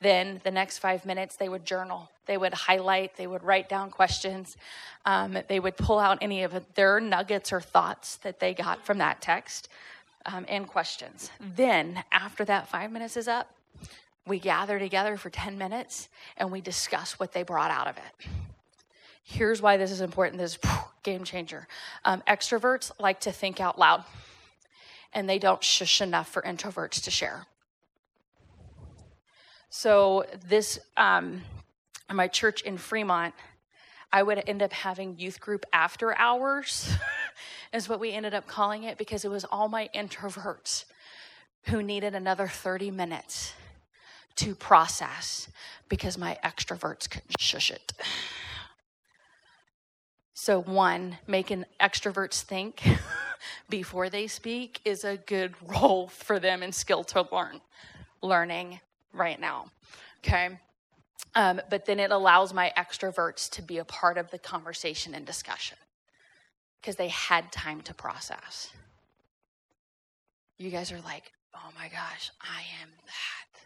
Then 0.00 0.40
the 0.44 0.50
next 0.50 0.78
five 0.78 1.04
minutes, 1.04 1.36
they 1.36 1.48
would 1.48 1.64
journal. 1.66 2.10
They 2.26 2.38
would 2.38 2.54
highlight, 2.54 3.16
they 3.16 3.26
would 3.26 3.42
write 3.42 3.68
down 3.68 3.90
questions. 3.90 4.56
Um, 5.04 5.38
they 5.48 5.60
would 5.60 5.76
pull 5.76 5.98
out 5.98 6.18
any 6.22 6.42
of 6.42 6.54
their 6.74 7.00
nuggets 7.00 7.52
or 7.52 7.60
thoughts 7.60 8.16
that 8.18 8.40
they 8.40 8.54
got 8.54 8.84
from 8.84 8.98
that 8.98 9.20
text 9.20 9.68
um, 10.26 10.46
and 10.48 10.66
questions. 10.66 11.30
Then, 11.38 12.02
after 12.12 12.44
that 12.46 12.68
five 12.68 12.90
minutes 12.90 13.16
is 13.16 13.28
up, 13.28 13.54
we 14.26 14.38
gather 14.38 14.78
together 14.78 15.16
for 15.16 15.28
10 15.28 15.58
minutes 15.58 16.08
and 16.36 16.50
we 16.50 16.60
discuss 16.60 17.18
what 17.18 17.32
they 17.32 17.42
brought 17.42 17.70
out 17.70 17.86
of 17.86 17.96
it. 17.96 18.28
Here's 19.22 19.60
why 19.60 19.76
this 19.76 19.90
is 19.90 20.00
important 20.00 20.38
this 20.38 20.52
is 20.52 20.58
game 21.02 21.24
changer. 21.24 21.66
Um, 22.04 22.22
extroverts 22.26 22.90
like 22.98 23.20
to 23.20 23.32
think 23.32 23.60
out 23.60 23.78
loud, 23.78 24.04
and 25.12 25.28
they 25.28 25.38
don't 25.38 25.62
shush 25.62 26.00
enough 26.00 26.28
for 26.28 26.42
introverts 26.42 27.02
to 27.04 27.10
share. 27.10 27.46
So, 29.68 30.26
this, 30.48 30.80
um, 30.96 31.42
my 32.12 32.26
church 32.26 32.62
in 32.62 32.76
Fremont, 32.76 33.34
I 34.12 34.22
would 34.22 34.42
end 34.48 34.62
up 34.62 34.72
having 34.72 35.16
youth 35.18 35.40
group 35.40 35.64
after 35.72 36.16
hours, 36.16 36.92
is 37.72 37.88
what 37.88 38.00
we 38.00 38.10
ended 38.12 38.34
up 38.34 38.48
calling 38.48 38.82
it, 38.84 38.98
because 38.98 39.24
it 39.24 39.30
was 39.30 39.44
all 39.44 39.68
my 39.68 39.88
introverts 39.94 40.86
who 41.66 41.82
needed 41.82 42.14
another 42.14 42.48
30 42.48 42.90
minutes 42.90 43.52
to 44.36 44.54
process 44.54 45.48
because 45.88 46.16
my 46.16 46.38
extroverts 46.42 47.08
couldn't 47.08 47.38
shush 47.38 47.70
it. 47.70 47.92
So, 50.42 50.62
one, 50.62 51.18
making 51.26 51.66
extroverts 51.82 52.40
think 52.40 52.82
before 53.68 54.08
they 54.08 54.26
speak 54.26 54.80
is 54.86 55.04
a 55.04 55.18
good 55.18 55.52
role 55.66 56.08
for 56.08 56.38
them 56.38 56.62
and 56.62 56.74
skill 56.74 57.04
to 57.04 57.28
learn, 57.30 57.60
learning 58.22 58.80
right 59.12 59.38
now. 59.38 59.66
Okay. 60.24 60.58
Um, 61.34 61.60
but 61.68 61.84
then 61.84 62.00
it 62.00 62.10
allows 62.10 62.54
my 62.54 62.72
extroverts 62.74 63.50
to 63.50 63.60
be 63.60 63.76
a 63.76 63.84
part 63.84 64.16
of 64.16 64.30
the 64.30 64.38
conversation 64.38 65.14
and 65.14 65.26
discussion 65.26 65.76
because 66.80 66.96
they 66.96 67.08
had 67.08 67.52
time 67.52 67.82
to 67.82 67.92
process. 67.92 68.70
You 70.56 70.70
guys 70.70 70.90
are 70.90 71.02
like, 71.02 71.32
oh 71.54 71.68
my 71.78 71.88
gosh, 71.88 72.30
I 72.40 72.62
am 72.82 72.88
that 73.04 73.60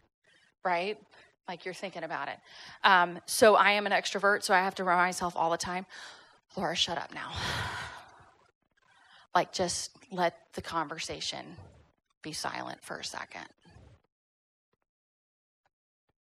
right? 0.64 0.98
Like 1.46 1.64
you're 1.64 1.72
thinking 1.72 2.02
about 2.02 2.26
it. 2.26 2.38
Um, 2.82 3.20
so 3.26 3.54
I 3.54 3.70
am 3.70 3.86
an 3.86 3.92
extrovert, 3.92 4.42
so 4.42 4.52
I 4.52 4.58
have 4.58 4.74
to 4.74 4.82
remind 4.82 5.06
myself 5.06 5.34
all 5.36 5.52
the 5.52 5.56
time, 5.56 5.86
Laura, 6.56 6.76
shut 6.76 6.98
up 6.98 7.12
now. 7.14 7.32
Like 9.34 9.52
just 9.52 9.90
let 10.12 10.38
the 10.54 10.62
conversation 10.62 11.44
be 12.22 12.32
silent 12.32 12.82
for 12.82 12.98
a 12.98 13.04
second 13.04 13.46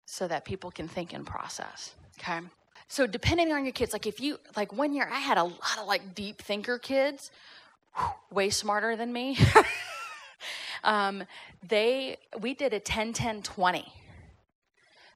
so 0.05 0.27
that 0.27 0.45
people 0.45 0.71
can 0.71 0.87
think 0.87 1.13
and 1.13 1.25
process. 1.25 1.93
Okay. 2.19 2.39
So 2.89 3.05
depending 3.07 3.51
on 3.51 3.63
your 3.63 3.73
kids, 3.73 3.93
like 3.93 4.07
if 4.07 4.19
you 4.19 4.39
like 4.55 4.73
one 4.73 4.93
year 4.93 5.07
I 5.11 5.19
had 5.19 5.37
a 5.37 5.43
lot 5.43 5.77
of 5.79 5.87
like 5.87 6.15
deep 6.15 6.41
thinker 6.41 6.77
kids, 6.77 7.31
way 8.31 8.49
smarter 8.49 8.95
than 8.95 9.11
me. 9.11 9.37
um, 10.83 11.23
they 11.67 12.17
we 12.39 12.53
did 12.53 12.73
a 12.73 12.79
10 12.79 13.13
10 13.13 13.41
20 13.41 13.93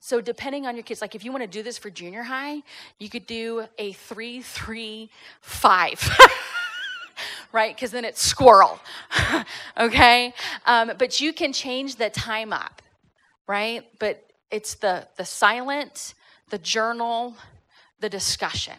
so 0.03 0.19
depending 0.19 0.65
on 0.65 0.75
your 0.75 0.83
kids, 0.83 0.99
like 0.99 1.13
if 1.13 1.23
you 1.23 1.31
want 1.31 1.43
to 1.43 1.47
do 1.47 1.61
this 1.61 1.77
for 1.77 1.91
junior 1.91 2.23
high, 2.23 2.63
you 2.97 3.07
could 3.07 3.27
do 3.27 3.65
a 3.77 3.93
three, 3.93 4.41
three, 4.41 5.11
five. 5.41 6.01
right? 7.51 7.75
Because 7.75 7.91
then 7.91 8.03
it's 8.03 8.19
squirrel. 8.19 8.79
okay? 9.79 10.33
Um, 10.65 10.93
but 10.97 11.21
you 11.21 11.31
can 11.31 11.53
change 11.53 11.97
the 11.97 12.09
time 12.09 12.51
up, 12.51 12.81
right? 13.47 13.85
But 13.99 14.25
it's 14.49 14.73
the 14.73 15.07
the 15.17 15.25
silent, 15.25 16.15
the 16.49 16.57
journal, 16.57 17.35
the 17.99 18.09
discussion. 18.09 18.77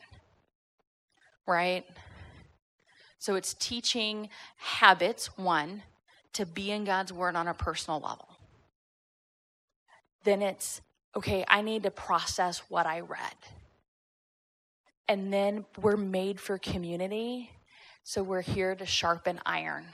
Right? 1.46 1.86
So 3.20 3.36
it's 3.36 3.54
teaching 3.54 4.28
habits, 4.56 5.38
one, 5.38 5.84
to 6.32 6.44
be 6.44 6.72
in 6.72 6.84
God's 6.84 7.12
word 7.12 7.36
on 7.36 7.46
a 7.46 7.54
personal 7.54 8.00
level. 8.00 8.28
Then 10.24 10.42
it's, 10.42 10.80
okay, 11.16 11.44
I 11.48 11.62
need 11.62 11.82
to 11.84 11.90
process 11.90 12.62
what 12.68 12.86
I 12.86 13.00
read. 13.00 13.36
And 15.08 15.32
then 15.32 15.64
we're 15.80 15.96
made 15.96 16.40
for 16.40 16.58
community. 16.58 17.50
So 18.04 18.22
we're 18.22 18.42
here 18.42 18.74
to 18.74 18.86
sharpen 18.86 19.40
iron. 19.44 19.84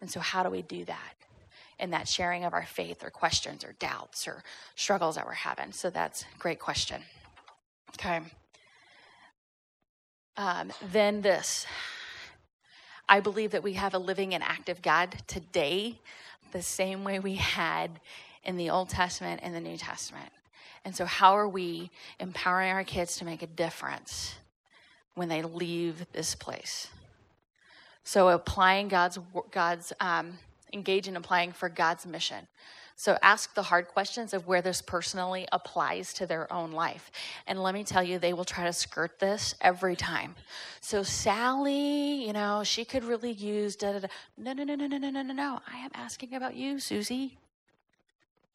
And 0.00 0.10
so, 0.10 0.20
how 0.20 0.42
do 0.42 0.50
we 0.50 0.62
do 0.62 0.84
that? 0.84 1.14
In 1.78 1.90
that 1.90 2.08
sharing 2.08 2.44
of 2.44 2.54
our 2.54 2.64
faith 2.64 3.04
or 3.04 3.10
questions 3.10 3.64
or 3.64 3.74
doubts 3.78 4.26
or 4.26 4.42
struggles 4.76 5.16
that 5.16 5.26
we're 5.26 5.32
having. 5.32 5.72
So, 5.72 5.90
that's 5.90 6.22
a 6.22 6.38
great 6.38 6.58
question. 6.58 7.02
Okay. 7.94 8.20
Um, 10.36 10.72
then 10.92 11.20
this 11.20 11.66
I 13.08 13.20
believe 13.20 13.52
that 13.52 13.62
we 13.62 13.72
have 13.72 13.94
a 13.94 13.98
living 13.98 14.34
and 14.34 14.44
active 14.44 14.82
God 14.82 15.16
today, 15.26 15.98
the 16.52 16.62
same 16.62 17.04
way 17.04 17.18
we 17.18 17.36
had 17.36 18.00
in 18.44 18.56
the 18.56 18.70
Old 18.70 18.88
Testament 18.88 19.40
and 19.42 19.54
the 19.54 19.60
New 19.60 19.76
Testament. 19.76 20.30
And 20.84 20.94
so, 20.94 21.04
how 21.04 21.36
are 21.36 21.48
we 21.48 21.90
empowering 22.20 22.70
our 22.70 22.84
kids 22.84 23.16
to 23.18 23.24
make 23.24 23.42
a 23.42 23.46
difference 23.46 24.36
when 25.14 25.28
they 25.28 25.42
leave 25.42 26.06
this 26.12 26.34
place? 26.34 26.88
So, 28.04 28.28
applying 28.28 28.88
God's 28.88 29.18
God's 29.50 29.92
um, 30.00 30.38
engage 30.72 31.08
in 31.08 31.16
applying 31.16 31.52
for 31.52 31.68
God's 31.68 32.06
mission. 32.06 32.46
So 33.00 33.16
ask 33.22 33.54
the 33.54 33.62
hard 33.62 33.86
questions 33.86 34.34
of 34.34 34.48
where 34.48 34.60
this 34.60 34.82
personally 34.82 35.46
applies 35.52 36.12
to 36.14 36.26
their 36.26 36.52
own 36.52 36.72
life. 36.72 37.12
And 37.46 37.62
let 37.62 37.72
me 37.72 37.84
tell 37.84 38.02
you, 38.02 38.18
they 38.18 38.32
will 38.32 38.44
try 38.44 38.64
to 38.64 38.72
skirt 38.72 39.20
this 39.20 39.54
every 39.60 39.94
time. 39.94 40.34
So 40.80 41.04
Sally, 41.04 42.26
you 42.26 42.32
know, 42.32 42.64
she 42.64 42.84
could 42.84 43.04
really 43.04 43.30
use 43.30 43.76
da 43.76 43.92
da 43.92 43.98
da. 44.00 44.08
No, 44.36 44.52
no, 44.52 44.64
no, 44.64 44.74
no, 44.74 44.88
no, 44.88 44.98
no, 44.98 45.10
no, 45.10 45.22
no, 45.22 45.32
no. 45.32 45.60
I 45.72 45.78
am 45.78 45.92
asking 45.94 46.34
about 46.34 46.56
you, 46.56 46.80
Susie. 46.80 47.38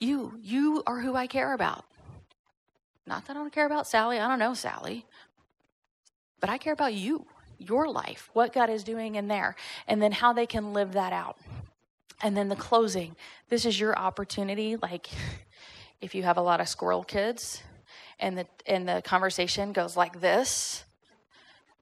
You, 0.03 0.37
you 0.43 0.83
are 0.85 0.99
who 0.99 1.15
I 1.15 1.27
care 1.27 1.53
about. 1.53 1.85
Not 3.07 3.25
that 3.25 3.37
I 3.37 3.39
don't 3.39 3.53
care 3.53 3.65
about 3.65 3.87
Sally. 3.87 4.19
I 4.19 4.27
don't 4.27 4.37
know 4.37 4.53
Sally. 4.53 5.05
But 6.41 6.49
I 6.49 6.57
care 6.57 6.73
about 6.73 6.93
you, 6.93 7.25
your 7.57 7.87
life, 7.87 8.29
what 8.33 8.51
God 8.51 8.69
is 8.69 8.83
doing 8.83 9.15
in 9.15 9.29
there, 9.29 9.55
and 9.87 10.01
then 10.01 10.11
how 10.11 10.33
they 10.33 10.45
can 10.45 10.73
live 10.73 10.91
that 10.91 11.13
out. 11.13 11.37
And 12.21 12.35
then 12.35 12.49
the 12.49 12.55
closing. 12.57 13.15
This 13.47 13.65
is 13.65 13.79
your 13.79 13.97
opportunity. 13.97 14.75
Like, 14.75 15.07
if 16.01 16.13
you 16.13 16.23
have 16.23 16.35
a 16.35 16.41
lot 16.41 16.59
of 16.59 16.67
squirrel 16.67 17.05
kids 17.05 17.63
and 18.19 18.37
the, 18.37 18.45
and 18.65 18.85
the 18.87 19.01
conversation 19.05 19.71
goes 19.71 19.95
like 19.95 20.19
this, 20.19 20.83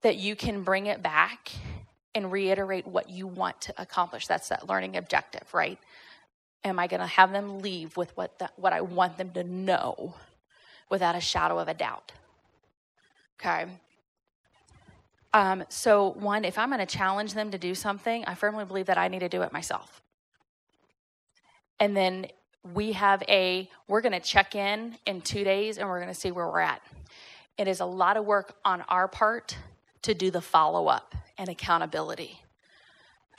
that 0.04 0.18
you 0.18 0.36
can 0.36 0.62
bring 0.62 0.86
it 0.86 1.02
back 1.02 1.52
and 2.14 2.32
reiterate 2.32 2.86
what 2.86 3.10
you 3.10 3.26
want 3.26 3.60
to 3.62 3.82
accomplish. 3.82 4.28
That's 4.28 4.50
that 4.50 4.70
learning 4.70 4.96
objective, 4.96 5.52
right? 5.56 5.80
Am 6.64 6.80
I 6.80 6.88
going 6.88 7.00
to 7.00 7.08
have 7.08 7.32
them 7.32 7.62
leave 7.62 7.98
with 7.98 8.16
what, 8.16 8.38
the, 8.40 8.50
what 8.56 8.74
I 8.74 8.82
want 8.82 9.18
them 9.18 9.32
to 9.32 9.44
know 9.44 10.16
without 10.90 11.16
a 11.16 11.22
shadow 11.22 11.58
of 11.58 11.68
a 11.68 11.74
doubt? 11.74 12.12
Okay. 13.40 13.66
Um, 15.34 15.64
so, 15.70 16.12
one, 16.12 16.44
if 16.46 16.58
I'm 16.58 16.70
going 16.70 16.86
to 16.86 16.86
challenge 16.86 17.34
them 17.34 17.52
to 17.52 17.58
do 17.58 17.74
something, 17.74 18.26
I 18.26 18.36
firmly 18.36 18.66
believe 18.66 18.88
that 18.88 18.98
I 18.98 19.08
need 19.08 19.20
to 19.20 19.30
do 19.30 19.42
it 19.42 19.54
myself 19.54 20.02
and 21.82 21.98
then 21.98 22.28
we 22.74 22.94
have 22.94 23.22
a 23.28 23.68
we're 23.88 24.02
going 24.02 24.14
to 24.14 24.20
check 24.20 24.56
in 24.56 24.96
in 25.06 25.20
two 25.20 25.44
days 25.44 25.78
and 25.78 25.90
we're 25.90 26.00
going 26.00 26.14
to 26.14 26.20
see 26.20 26.32
where 26.32 26.48
we're 26.48 26.62
at 26.62 26.82
it 27.58 27.68
is 27.68 27.82
a 27.82 27.86
lot 27.86 28.16
of 28.16 28.24
work 28.24 28.56
on 28.64 28.82
our 28.84 29.08
part 29.08 29.58
to 30.04 30.14
do 30.14 30.32
the 30.32 30.40
follow-up 30.40 31.16
and 31.38 31.50
accountability 31.50 32.40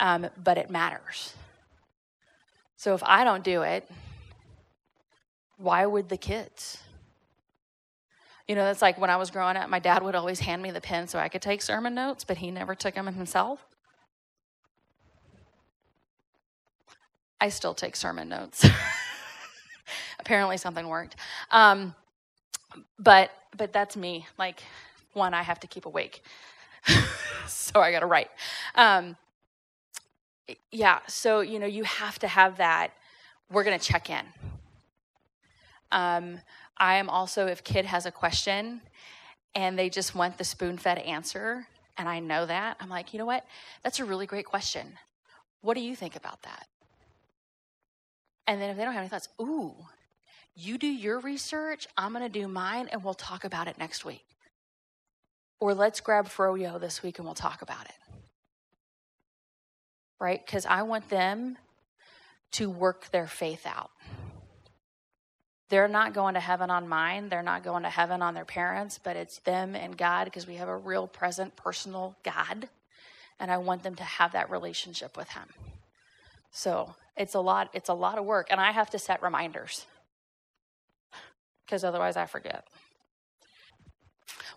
um, 0.00 0.26
but 0.42 0.58
it 0.58 0.68
matters 0.68 1.34
so 2.82 2.94
if 2.94 3.02
i 3.04 3.22
don't 3.24 3.44
do 3.44 3.62
it 3.62 3.88
why 5.56 5.86
would 5.86 6.08
the 6.08 6.16
kids 6.16 6.78
you 8.48 8.54
know 8.54 8.64
that's 8.64 8.82
like 8.82 8.98
when 8.98 9.10
i 9.10 9.16
was 9.16 9.30
growing 9.30 9.56
up 9.56 9.68
my 9.68 9.78
dad 9.78 10.02
would 10.02 10.14
always 10.14 10.40
hand 10.40 10.62
me 10.62 10.70
the 10.70 10.80
pen 10.80 11.06
so 11.06 11.18
i 11.18 11.28
could 11.28 11.42
take 11.42 11.62
sermon 11.62 11.94
notes 11.94 12.24
but 12.24 12.38
he 12.38 12.50
never 12.50 12.74
took 12.74 12.94
them 12.94 13.06
himself 13.06 13.66
I 17.42 17.48
still 17.48 17.74
take 17.74 17.96
sermon 17.96 18.28
notes. 18.28 18.64
Apparently, 20.20 20.56
something 20.56 20.86
worked. 20.86 21.16
Um, 21.50 21.92
but 23.00 23.32
but 23.56 23.72
that's 23.72 23.96
me. 23.96 24.28
Like 24.38 24.62
one, 25.12 25.34
I 25.34 25.42
have 25.42 25.58
to 25.60 25.66
keep 25.66 25.84
awake, 25.84 26.22
so 27.48 27.80
I 27.80 27.90
got 27.90 28.00
to 28.00 28.06
write. 28.06 28.30
Um, 28.76 29.16
yeah. 30.70 31.00
So 31.08 31.40
you 31.40 31.58
know, 31.58 31.66
you 31.66 31.84
have 31.84 32.18
to 32.20 32.28
have 32.28 32.58
that. 32.58 32.92
We're 33.50 33.64
going 33.64 33.78
to 33.78 33.84
check 33.84 34.10
in. 34.10 34.24
Um, 35.90 36.40
I 36.78 36.94
am 36.94 37.10
also, 37.10 37.46
if 37.46 37.62
kid 37.62 37.84
has 37.84 38.06
a 38.06 38.10
question 38.10 38.80
and 39.54 39.78
they 39.78 39.90
just 39.90 40.14
want 40.14 40.38
the 40.38 40.44
spoon 40.44 40.78
fed 40.78 40.98
answer, 40.98 41.66
and 41.98 42.08
I 42.08 42.18
know 42.18 42.46
that, 42.46 42.78
I'm 42.80 42.88
like, 42.88 43.12
you 43.12 43.18
know 43.18 43.26
what? 43.26 43.44
That's 43.84 44.00
a 44.00 44.04
really 44.04 44.26
great 44.26 44.46
question. 44.46 44.98
What 45.60 45.74
do 45.74 45.80
you 45.80 45.94
think 45.94 46.16
about 46.16 46.42
that? 46.42 46.66
And 48.46 48.60
then 48.60 48.70
if 48.70 48.76
they 48.76 48.84
don't 48.84 48.94
have 48.94 49.02
any 49.02 49.10
thoughts, 49.10 49.28
ooh, 49.40 49.74
you 50.56 50.78
do 50.78 50.86
your 50.86 51.20
research, 51.20 51.86
I'm 51.96 52.12
going 52.12 52.24
to 52.24 52.40
do 52.40 52.48
mine, 52.48 52.88
and 52.90 53.04
we'll 53.04 53.14
talk 53.14 53.44
about 53.44 53.68
it 53.68 53.78
next 53.78 54.04
week. 54.04 54.24
Or 55.60 55.74
let's 55.74 56.00
grab 56.00 56.26
Froyo 56.26 56.80
this 56.80 57.02
week 57.02 57.18
and 57.18 57.26
we'll 57.26 57.34
talk 57.34 57.62
about 57.62 57.84
it. 57.84 57.94
Right? 60.22 60.40
Because 60.46 60.66
I 60.66 60.82
want 60.82 61.08
them 61.08 61.58
to 62.52 62.70
work 62.70 63.10
their 63.10 63.26
faith 63.26 63.66
out. 63.66 63.90
They're 65.68 65.88
not 65.88 66.14
going 66.14 66.34
to 66.34 66.40
heaven 66.40 66.70
on 66.70 66.86
mine. 66.86 67.28
They're 67.28 67.42
not 67.42 67.64
going 67.64 67.82
to 67.82 67.88
heaven 67.88 68.22
on 68.22 68.34
their 68.34 68.44
parents, 68.44 69.00
but 69.02 69.16
it's 69.16 69.38
them 69.38 69.74
and 69.74 69.98
God 69.98 70.26
because 70.26 70.46
we 70.46 70.54
have 70.56 70.68
a 70.68 70.76
real 70.76 71.08
present 71.08 71.56
personal 71.56 72.14
God. 72.22 72.68
And 73.40 73.50
I 73.50 73.56
want 73.56 73.82
them 73.82 73.96
to 73.96 74.04
have 74.04 74.30
that 74.32 74.48
relationship 74.48 75.16
with 75.16 75.28
Him. 75.30 75.48
So 76.52 76.94
it's 77.16 77.34
a 77.34 77.40
lot, 77.40 77.70
it's 77.72 77.88
a 77.88 77.94
lot 77.94 78.16
of 78.16 78.24
work. 78.24 78.46
And 78.50 78.60
I 78.60 78.70
have 78.70 78.90
to 78.90 79.00
set 79.00 79.24
reminders 79.24 79.86
because 81.66 81.82
otherwise 81.82 82.16
I 82.16 82.26
forget. 82.26 82.64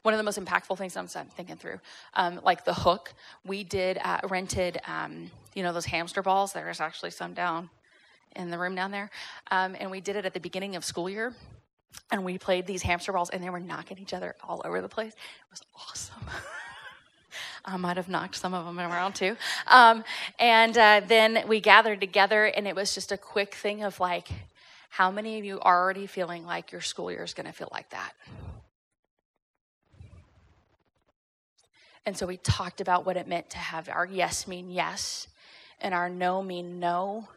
One 0.05 0.13
of 0.13 0.19
the 0.19 0.23
most 0.23 0.39
impactful 0.39 0.77
things 0.77 0.95
I'm 0.95 1.07
thinking 1.07 1.55
through, 1.55 1.79
um, 2.13 2.39
like 2.43 2.63
the 2.63 2.75
hook, 2.75 3.11
we 3.43 3.63
did 3.63 3.97
uh, 4.03 4.19
rented, 4.29 4.79
um, 4.85 5.31
you 5.55 5.63
know, 5.63 5.73
those 5.73 5.85
hamster 5.85 6.21
balls. 6.21 6.53
There's 6.53 6.79
actually 6.79 7.09
some 7.09 7.33
down 7.33 7.71
in 8.35 8.51
the 8.51 8.59
room 8.59 8.75
down 8.75 8.91
there, 8.91 9.09
um, 9.49 9.75
and 9.79 9.89
we 9.89 10.01
did 10.01 10.15
it 10.15 10.23
at 10.23 10.35
the 10.35 10.39
beginning 10.39 10.75
of 10.75 10.85
school 10.85 11.09
year. 11.09 11.33
And 12.11 12.23
we 12.23 12.37
played 12.37 12.67
these 12.67 12.83
hamster 12.83 13.13
balls, 13.13 13.31
and 13.31 13.43
they 13.43 13.49
were 13.49 13.59
knocking 13.59 13.97
each 13.97 14.13
other 14.13 14.35
all 14.47 14.61
over 14.63 14.79
the 14.79 14.87
place. 14.87 15.13
It 15.13 15.49
was 15.49 15.63
awesome. 15.75 16.21
I 17.65 17.75
might 17.77 17.97
have 17.97 18.07
knocked 18.07 18.35
some 18.35 18.53
of 18.53 18.63
them 18.63 18.77
around 18.77 19.15
too. 19.15 19.35
Um, 19.65 20.03
and 20.37 20.77
uh, 20.77 21.01
then 21.07 21.45
we 21.47 21.59
gathered 21.59 21.99
together, 21.99 22.45
and 22.45 22.67
it 22.67 22.75
was 22.75 22.93
just 22.93 23.11
a 23.11 23.17
quick 23.17 23.55
thing 23.55 23.81
of 23.81 23.99
like, 23.99 24.27
how 24.89 25.09
many 25.09 25.39
of 25.39 25.45
you 25.45 25.59
are 25.61 25.81
already 25.81 26.05
feeling 26.05 26.45
like 26.45 26.71
your 26.71 26.81
school 26.81 27.11
year 27.11 27.23
is 27.23 27.33
going 27.33 27.47
to 27.47 27.53
feel 27.53 27.69
like 27.71 27.89
that? 27.89 28.13
And 32.05 32.15
so 32.15 32.25
we 32.25 32.37
talked 32.37 32.81
about 32.81 33.05
what 33.05 33.17
it 33.17 33.27
meant 33.27 33.49
to 33.51 33.57
have 33.57 33.89
our 33.89 34.05
yes 34.05 34.47
mean 34.47 34.69
yes 34.69 35.27
and 35.81 35.93
our 35.93 36.09
no 36.09 36.41
mean 36.41 36.79
no, 36.79 37.27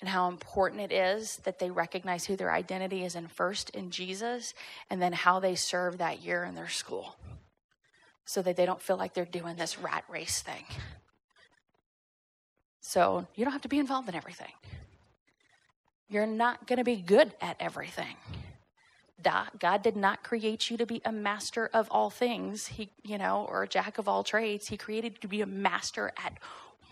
and 0.00 0.08
how 0.08 0.28
important 0.28 0.80
it 0.80 0.92
is 0.92 1.36
that 1.44 1.58
they 1.58 1.70
recognize 1.70 2.24
who 2.24 2.36
their 2.36 2.52
identity 2.52 3.04
is 3.04 3.14
in 3.14 3.28
first 3.28 3.70
in 3.70 3.90
Jesus, 3.90 4.54
and 4.90 5.00
then 5.00 5.12
how 5.12 5.40
they 5.40 5.54
serve 5.54 5.98
that 5.98 6.22
year 6.22 6.44
in 6.44 6.54
their 6.54 6.68
school 6.68 7.16
so 8.24 8.40
that 8.42 8.56
they 8.56 8.66
don't 8.66 8.80
feel 8.80 8.96
like 8.96 9.14
they're 9.14 9.24
doing 9.24 9.56
this 9.56 9.78
rat 9.78 10.04
race 10.08 10.42
thing. 10.42 10.64
So 12.80 13.26
you 13.34 13.44
don't 13.44 13.52
have 13.52 13.62
to 13.62 13.68
be 13.68 13.78
involved 13.78 14.08
in 14.08 14.14
everything. 14.14 14.52
You're 16.08 16.26
not 16.26 16.66
going 16.66 16.78
to 16.78 16.84
be 16.84 16.96
good 16.96 17.32
at 17.40 17.56
everything. 17.60 18.16
God 19.22 19.82
did 19.82 19.96
not 19.96 20.22
create 20.22 20.70
you 20.70 20.76
to 20.76 20.86
be 20.86 21.00
a 21.04 21.12
master 21.12 21.70
of 21.72 21.88
all 21.90 22.10
things, 22.10 22.66
he, 22.66 22.90
you 23.02 23.16
know, 23.16 23.46
or 23.48 23.62
a 23.62 23.68
jack 23.68 23.98
of 23.98 24.08
all 24.08 24.24
trades. 24.24 24.68
He 24.68 24.76
created 24.76 25.14
you 25.14 25.18
to 25.20 25.28
be 25.28 25.40
a 25.40 25.46
master 25.46 26.12
at 26.22 26.34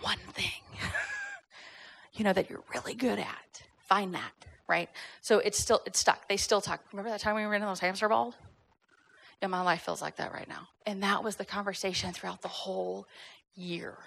one 0.00 0.18
thing. 0.32 0.62
you 2.14 2.24
know 2.24 2.32
that 2.32 2.48
you're 2.48 2.62
really 2.72 2.94
good 2.94 3.18
at. 3.18 3.62
Find 3.80 4.14
that, 4.14 4.32
right? 4.68 4.88
So 5.20 5.38
it's 5.38 5.58
still 5.58 5.82
it's 5.85 5.98
stuck. 5.98 6.28
They 6.28 6.37
still 6.37 6.61
talk. 6.61 6.80
Remember 6.92 7.11
that 7.11 7.20
time 7.20 7.35
we 7.35 7.44
were 7.44 7.54
in 7.54 7.62
those 7.62 7.80
hamster 7.80 8.08
balls? 8.08 8.35
And 9.42 9.50
my 9.50 9.62
life 9.62 9.82
feels 9.82 10.00
like 10.00 10.16
that 10.16 10.32
right 10.32 10.48
now. 10.48 10.68
And 10.87 11.02
that 11.02 11.24
was 11.24 11.35
the 11.37 11.44
conversation 11.44 12.12
throughout 12.12 12.42
the 12.42 12.48
whole 12.48 13.08
year. 13.56 13.98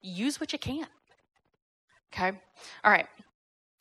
Use 0.00 0.40
what 0.40 0.52
you 0.52 0.58
can. 0.58 0.86
Okay? 2.12 2.36
All 2.82 2.90
right. 2.90 3.06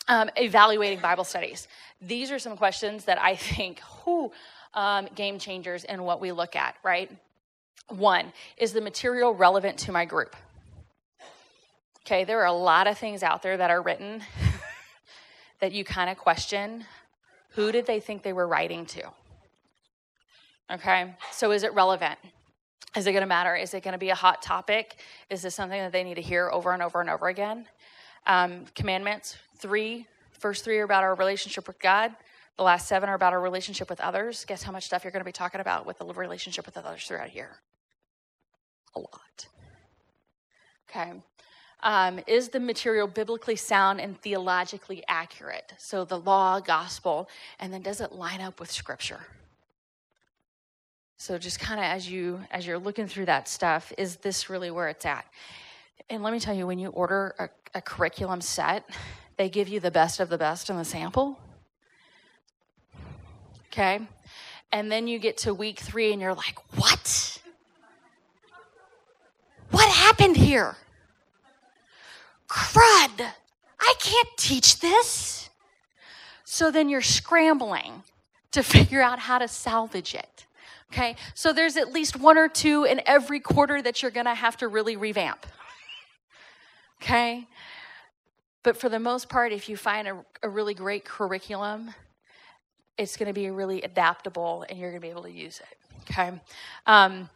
Um, 0.08 0.30
evaluating 0.36 1.00
Bible 1.00 1.24
studies. 1.24 1.68
These 2.02 2.32
are 2.32 2.40
some 2.40 2.58
questions 2.58 3.06
that 3.06 3.22
I 3.22 3.36
think, 3.56 3.80
who 4.04 4.32
um, 4.74 5.08
game 5.16 5.40
changers 5.40 5.84
in 5.84 6.04
what 6.04 6.22
we 6.22 6.32
look 6.32 6.56
at, 6.56 6.76
right? 6.84 7.12
One, 7.90 8.32
is 8.58 8.74
the 8.74 8.82
material 8.82 9.34
relevant 9.34 9.78
to 9.80 9.92
my 9.92 10.06
group? 10.06 10.36
Okay, 12.06 12.24
there 12.24 12.42
are 12.42 12.48
a 12.48 12.54
lot 12.54 12.88
of 12.88 12.98
things 12.98 13.22
out 13.22 13.44
there 13.44 13.58
that 13.58 13.70
are 13.70 13.82
written 13.82 14.24
that 15.60 15.72
you 15.72 15.84
kind 15.84 16.10
of 16.10 16.18
question. 16.18 16.86
Who 17.52 17.72
did 17.72 17.86
they 17.86 18.00
think 18.00 18.24
they 18.24 18.34
were 18.34 18.48
writing 18.48 18.86
to? 18.88 19.04
Okay, 20.72 21.14
so 21.32 21.52
is 21.52 21.64
it 21.64 21.74
relevant? 21.74 22.18
Is 22.96 23.08
it 23.08 23.12
going 23.12 23.22
to 23.22 23.28
matter? 23.28 23.56
Is 23.56 23.74
it 23.74 23.84
going 23.84 23.94
to 23.94 23.98
be 23.98 24.10
a 24.10 24.16
hot 24.16 24.42
topic? 24.42 24.98
Is 25.30 25.42
this 25.42 25.54
something 25.54 25.80
that 25.80 25.92
they 25.92 26.04
need 26.04 26.16
to 26.16 26.22
hear 26.22 26.50
over 26.50 26.74
and 26.74 26.82
over 26.82 27.02
and 27.02 27.10
over 27.10 27.28
again? 27.28 27.68
Um, 28.28 28.66
commandments, 28.76 29.38
three, 29.58 30.08
first 30.32 30.64
three 30.64 30.80
are 30.80 30.84
about 30.84 31.04
our 31.04 31.16
relationship 31.16 31.68
with 31.68 31.80
God. 31.80 32.12
The 32.58 32.64
last 32.64 32.88
seven 32.88 33.10
are 33.10 33.16
about 33.16 33.34
our 33.34 33.42
relationship 33.42 33.90
with 33.90 34.00
others. 34.02 34.46
Guess 34.46 34.64
how 34.64 34.72
much 34.72 34.86
stuff 34.86 35.04
you're 35.04 35.12
going 35.12 35.22
to 35.22 35.26
be 35.26 35.32
talking 35.32 35.62
about 35.62 35.86
with 35.86 35.98
the 36.00 36.06
relationship 36.06 36.66
with 36.66 36.78
others 36.78 37.08
throughout 37.08 37.30
here? 37.30 37.58
A 38.96 39.00
lot. 39.00 39.48
Okay. 40.90 41.14
Um, 41.84 42.20
is 42.28 42.50
the 42.50 42.60
material 42.60 43.08
biblically 43.08 43.56
sound 43.56 44.00
and 44.00 44.20
theologically 44.22 45.04
accurate? 45.08 45.74
So 45.78 46.06
the 46.06 46.20
law, 46.20 46.60
gospel, 46.60 47.30
and 47.60 47.74
then 47.74 47.82
does 47.82 48.02
it 48.02 48.12
line 48.12 48.42
up 48.42 48.60
with 48.60 48.70
scripture? 48.70 49.22
So 51.18 51.38
just 51.38 51.60
kind 51.60 51.80
of 51.80 51.86
as 51.86 52.10
you 52.10 52.42
as 52.52 52.68
you're 52.68 52.80
looking 52.80 53.08
through 53.08 53.26
that 53.26 53.48
stuff, 53.48 53.94
is 53.98 54.18
this 54.18 54.50
really 54.50 54.72
where 54.72 54.90
it's 54.90 55.06
at? 55.06 55.26
And 56.10 56.24
let 56.24 56.34
me 56.34 56.40
tell 56.40 56.54
you, 56.54 56.68
when 56.68 56.80
you 56.80 56.90
order 56.90 57.36
a, 57.40 57.50
a 57.74 57.82
curriculum 57.82 58.42
set, 58.42 58.90
they 59.38 59.50
give 59.50 59.68
you 59.68 59.80
the 59.80 59.92
best 59.92 60.20
of 60.20 60.30
the 60.30 60.38
best 60.38 60.70
in 60.70 60.78
the 60.78 60.86
sample. 60.86 61.40
Okay? 63.68 64.00
And 64.72 64.92
then 64.92 65.08
you 65.08 65.20
get 65.20 65.38
to 65.40 65.54
week 65.54 65.80
three 65.80 66.12
and 66.12 66.22
you're 66.22 66.34
like, 66.34 66.58
what? 66.78 67.42
What 69.72 69.90
happened 69.90 70.38
here? 70.38 70.76
Crud! 72.48 73.32
I 73.80 73.94
can't 74.00 74.30
teach 74.38 74.80
this. 74.80 75.50
So 76.44 76.70
then 76.70 76.90
you're 76.90 77.02
scrambling 77.02 78.04
to 78.52 78.64
figure 78.64 79.02
out 79.02 79.20
how 79.20 79.40
to 79.40 79.48
salvage 79.48 80.14
it. 80.14 80.46
Okay, 80.92 81.16
so 81.34 81.54
there's 81.54 81.78
at 81.78 81.94
least 81.94 82.18
one 82.18 82.38
or 82.38 82.50
two 82.50 82.84
in 82.84 83.02
every 83.06 83.40
quarter 83.40 83.82
that 83.82 84.02
you're 84.02 84.12
gonna 84.12 84.36
have 84.36 84.58
to 84.58 84.68
really 84.68 84.98
revamp. 84.98 85.46
Okay, 87.02 87.48
but 88.62 88.78
for 88.78 88.88
the 88.88 89.00
most 89.00 89.28
part, 89.28 89.52
if 89.52 89.68
you 89.68 89.76
find 89.76 90.08
a, 90.08 90.24
a 90.44 90.50
really 90.50 90.76
great 90.76 91.04
curriculum, 91.04 91.96
it's 92.96 93.18
gonna 93.18 93.34
be 93.34 93.50
really 93.50 93.82
adaptable 93.82 94.66
and 94.70 94.78
you're 94.78 94.92
gonna 94.92 95.02
be 95.02 95.10
able 95.10 95.24
to 95.24 95.32
use 95.32 95.60
it. 95.60 95.78
Okay, 96.02 96.32
um, 96.86 97.28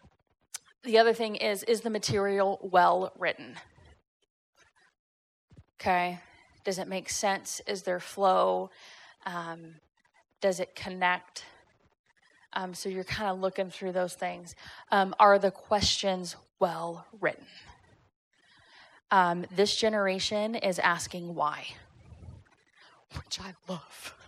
the 0.84 1.00
other 1.00 1.14
thing 1.14 1.36
is 1.36 1.64
is 1.64 1.82
the 1.82 1.90
material 1.90 2.60
well 2.62 3.12
written? 3.18 3.56
Okay, 5.82 6.20
does 6.64 6.78
it 6.78 6.88
make 6.88 7.10
sense? 7.10 7.60
Is 7.66 7.82
there 7.82 8.00
flow? 8.00 8.70
Um, 9.26 9.76
does 10.42 10.60
it 10.60 10.76
connect? 10.76 11.44
Um, 12.54 12.76
so 12.76 12.88
you're 12.88 13.04
kind 13.04 13.32
of 13.32 13.40
looking 13.40 13.72
through 13.72 13.94
those 13.94 14.14
things. 14.14 14.56
Um, 14.92 15.16
are 15.20 15.40
the 15.40 15.52
questions 15.52 16.36
well 16.60 17.08
written? 17.20 17.46
Um, 19.12 19.46
this 19.56 19.76
generation 19.76 20.56
is 20.56 20.80
asking 20.80 21.36
why, 21.36 21.68
which 23.14 23.40
I 23.40 23.54
love. 23.68 24.16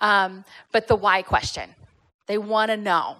Um, 0.00 0.44
but 0.70 0.86
the 0.86 0.94
why 0.94 1.22
question, 1.22 1.70
they 2.28 2.38
want 2.38 2.70
to 2.70 2.76
know 2.76 3.16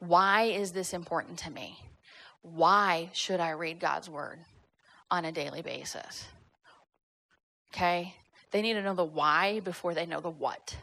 why 0.00 0.42
is 0.44 0.72
this 0.72 0.92
important 0.92 1.38
to 1.38 1.50
me? 1.50 1.78
Why 2.42 3.10
should 3.12 3.40
I 3.40 3.50
read 3.50 3.80
God's 3.80 4.10
word 4.10 4.38
on 5.10 5.24
a 5.24 5.30
daily 5.32 5.62
basis? 5.62 6.26
Okay? 7.72 8.14
They 8.50 8.62
need 8.62 8.74
to 8.74 8.82
know 8.82 8.94
the 8.94 9.04
why 9.04 9.60
before 9.60 9.94
they 9.94 10.06
know 10.06 10.20
the 10.20 10.30
what. 10.30 10.76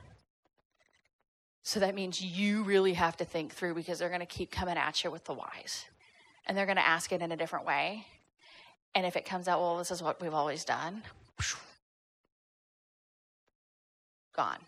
So 1.64 1.80
that 1.80 1.96
means 1.96 2.22
you 2.22 2.64
really 2.64 2.94
have 2.94 3.16
to 3.18 3.26
think 3.26 3.54
through 3.54 3.74
because 3.76 4.00
they're 4.00 4.10
going 4.10 4.20
to 4.20 4.26
keep 4.26 4.52
coming 4.52 4.78
at 4.78 5.04
you 5.04 5.10
with 5.10 5.24
the 5.24 5.34
whys. 5.34 5.86
And 6.46 6.58
they're 6.58 6.66
going 6.66 6.78
to 6.78 6.86
ask 6.86 7.14
it 7.14 7.22
in 7.22 7.32
a 7.32 7.38
different 7.38 7.66
way. 7.66 8.06
And 8.96 9.06
if 9.06 9.16
it 9.16 9.26
comes 9.26 9.48
out, 9.48 9.60
well, 9.60 9.78
this 9.78 9.92
is 9.92 10.04
what 10.04 10.22
we've 10.22 10.34
always 10.34 10.64
done, 10.64 11.02
gone. 14.36 14.60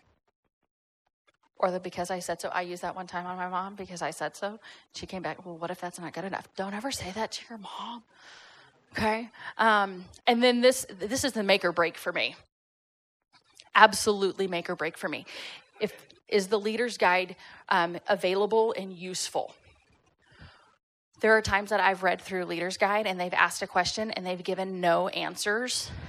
Or 1.58 1.70
the 1.70 1.80
because 1.80 2.10
I 2.10 2.18
said 2.18 2.40
so. 2.40 2.48
I 2.50 2.62
used 2.62 2.82
that 2.82 2.94
one 2.94 3.06
time 3.06 3.24
on 3.24 3.36
my 3.36 3.48
mom 3.48 3.76
because 3.76 4.02
I 4.02 4.10
said 4.10 4.36
so. 4.36 4.58
She 4.94 5.06
came 5.06 5.22
back, 5.22 5.46
well, 5.46 5.56
what 5.56 5.70
if 5.70 5.80
that's 5.80 5.98
not 5.98 6.12
good 6.12 6.24
enough? 6.24 6.48
Don't 6.56 6.74
ever 6.74 6.90
say 6.90 7.10
that 7.12 7.32
to 7.32 7.44
your 7.48 7.58
mom. 7.58 8.02
Okay? 8.92 9.30
Um, 9.58 10.04
and 10.26 10.42
then 10.42 10.60
this 10.60 10.86
this 10.98 11.24
is 11.24 11.32
the 11.32 11.42
make 11.42 11.64
or 11.64 11.72
break 11.72 11.96
for 11.96 12.12
me. 12.12 12.34
Absolutely 13.74 14.48
make 14.48 14.68
or 14.68 14.76
break 14.76 14.98
for 14.98 15.08
me. 15.08 15.24
If 15.80 15.92
is 16.28 16.48
the 16.48 16.58
leader's 16.58 16.98
guide 16.98 17.36
um, 17.68 17.98
available 18.08 18.74
and 18.76 18.92
useful? 18.92 19.54
There 21.20 21.36
are 21.36 21.42
times 21.42 21.70
that 21.70 21.80
I've 21.80 22.02
read 22.02 22.20
through 22.20 22.44
Leader's 22.44 22.76
Guide 22.76 23.06
and 23.06 23.18
they've 23.18 23.32
asked 23.32 23.62
a 23.62 23.66
question 23.66 24.10
and 24.10 24.26
they've 24.26 24.42
given 24.42 24.80
no 24.80 25.08
answers. 25.08 25.90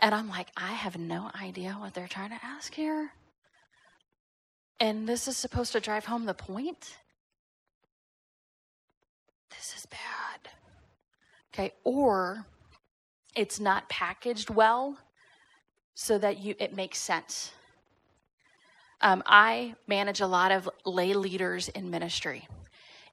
And 0.00 0.16
I'm 0.16 0.28
like, 0.28 0.48
I 0.56 0.72
have 0.72 0.98
no 0.98 1.30
idea 1.40 1.76
what 1.78 1.94
they're 1.94 2.08
trying 2.08 2.30
to 2.30 2.40
ask 2.42 2.74
here. 2.74 3.12
And 4.80 5.08
this 5.08 5.28
is 5.28 5.36
supposed 5.36 5.70
to 5.72 5.80
drive 5.80 6.06
home 6.06 6.26
the 6.26 6.34
point? 6.34 6.96
This 9.50 9.74
is 9.76 9.86
bad. 9.86 10.50
Okay, 11.54 11.72
or 11.84 12.44
it's 13.36 13.60
not 13.60 13.88
packaged 13.88 14.50
well 14.50 14.98
so 15.94 16.18
that 16.18 16.38
you 16.38 16.56
it 16.58 16.74
makes 16.74 16.98
sense. 16.98 17.52
Um, 19.00 19.22
I 19.24 19.76
manage 19.86 20.20
a 20.20 20.26
lot 20.26 20.50
of 20.50 20.68
lay 20.84 21.14
leaders 21.14 21.68
in 21.68 21.90
ministry. 21.90 22.48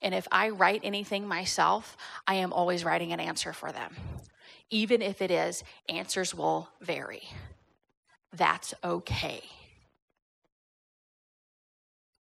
And 0.01 0.13
if 0.13 0.27
I 0.31 0.49
write 0.49 0.81
anything 0.83 1.27
myself, 1.27 1.97
I 2.25 2.35
am 2.35 2.53
always 2.53 2.85
writing 2.85 3.12
an 3.12 3.19
answer 3.19 3.53
for 3.53 3.71
them. 3.71 3.95
Even 4.69 5.01
if 5.01 5.21
it 5.21 5.31
is, 5.31 5.63
answers 5.89 6.33
will 6.33 6.69
vary. 6.81 7.23
That's 8.35 8.73
okay. 8.83 9.41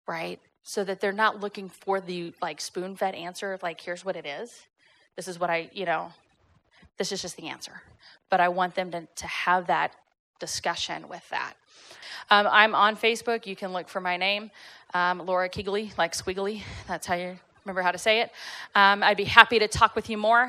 Right? 0.08 0.40
So 0.64 0.84
that 0.84 1.00
they're 1.00 1.12
not 1.12 1.40
looking 1.40 1.70
for 1.70 2.00
the 2.00 2.34
like 2.42 2.62
spoon 2.62 2.96
fed 2.96 3.16
answer 3.16 3.54
of 3.54 3.64
like, 3.64 3.82
here's 3.82 4.06
what 4.06 4.16
it 4.16 4.26
is. 4.26 4.68
This 5.16 5.28
is 5.28 5.40
what 5.40 5.50
I, 5.50 5.70
you 5.74 5.86
know, 5.86 6.12
this 6.98 7.12
is 7.12 7.22
just 7.22 7.38
the 7.38 7.48
answer. 7.48 7.82
But 8.30 8.40
I 8.40 8.50
want 8.50 8.76
them 8.76 8.92
to, 8.92 9.08
to 9.16 9.28
have 9.28 9.68
that 9.68 9.94
discussion 10.40 11.08
with 11.08 11.28
that. 11.30 11.54
Um, 12.30 12.48
I'm 12.50 12.76
on 12.76 12.96
Facebook. 12.96 13.46
You 13.46 13.56
can 13.56 13.74
look 13.74 13.90
for 13.90 14.00
my 14.00 14.18
name, 14.18 14.52
um, 14.94 15.26
Laura 15.26 15.50
Keegley, 15.50 15.98
like 15.98 16.14
squiggly. 16.14 16.62
That's 16.88 17.08
how 17.08 17.16
you 17.16 17.38
remember 17.66 17.82
how 17.82 17.92
to 17.92 17.98
say 17.98 18.22
it. 18.22 18.32
Um, 18.76 19.04
I'd 19.04 19.18
be 19.18 19.24
happy 19.24 19.60
to 19.60 19.68
talk 19.68 19.96
with 19.96 20.10
you 20.10 20.18
more. 20.18 20.42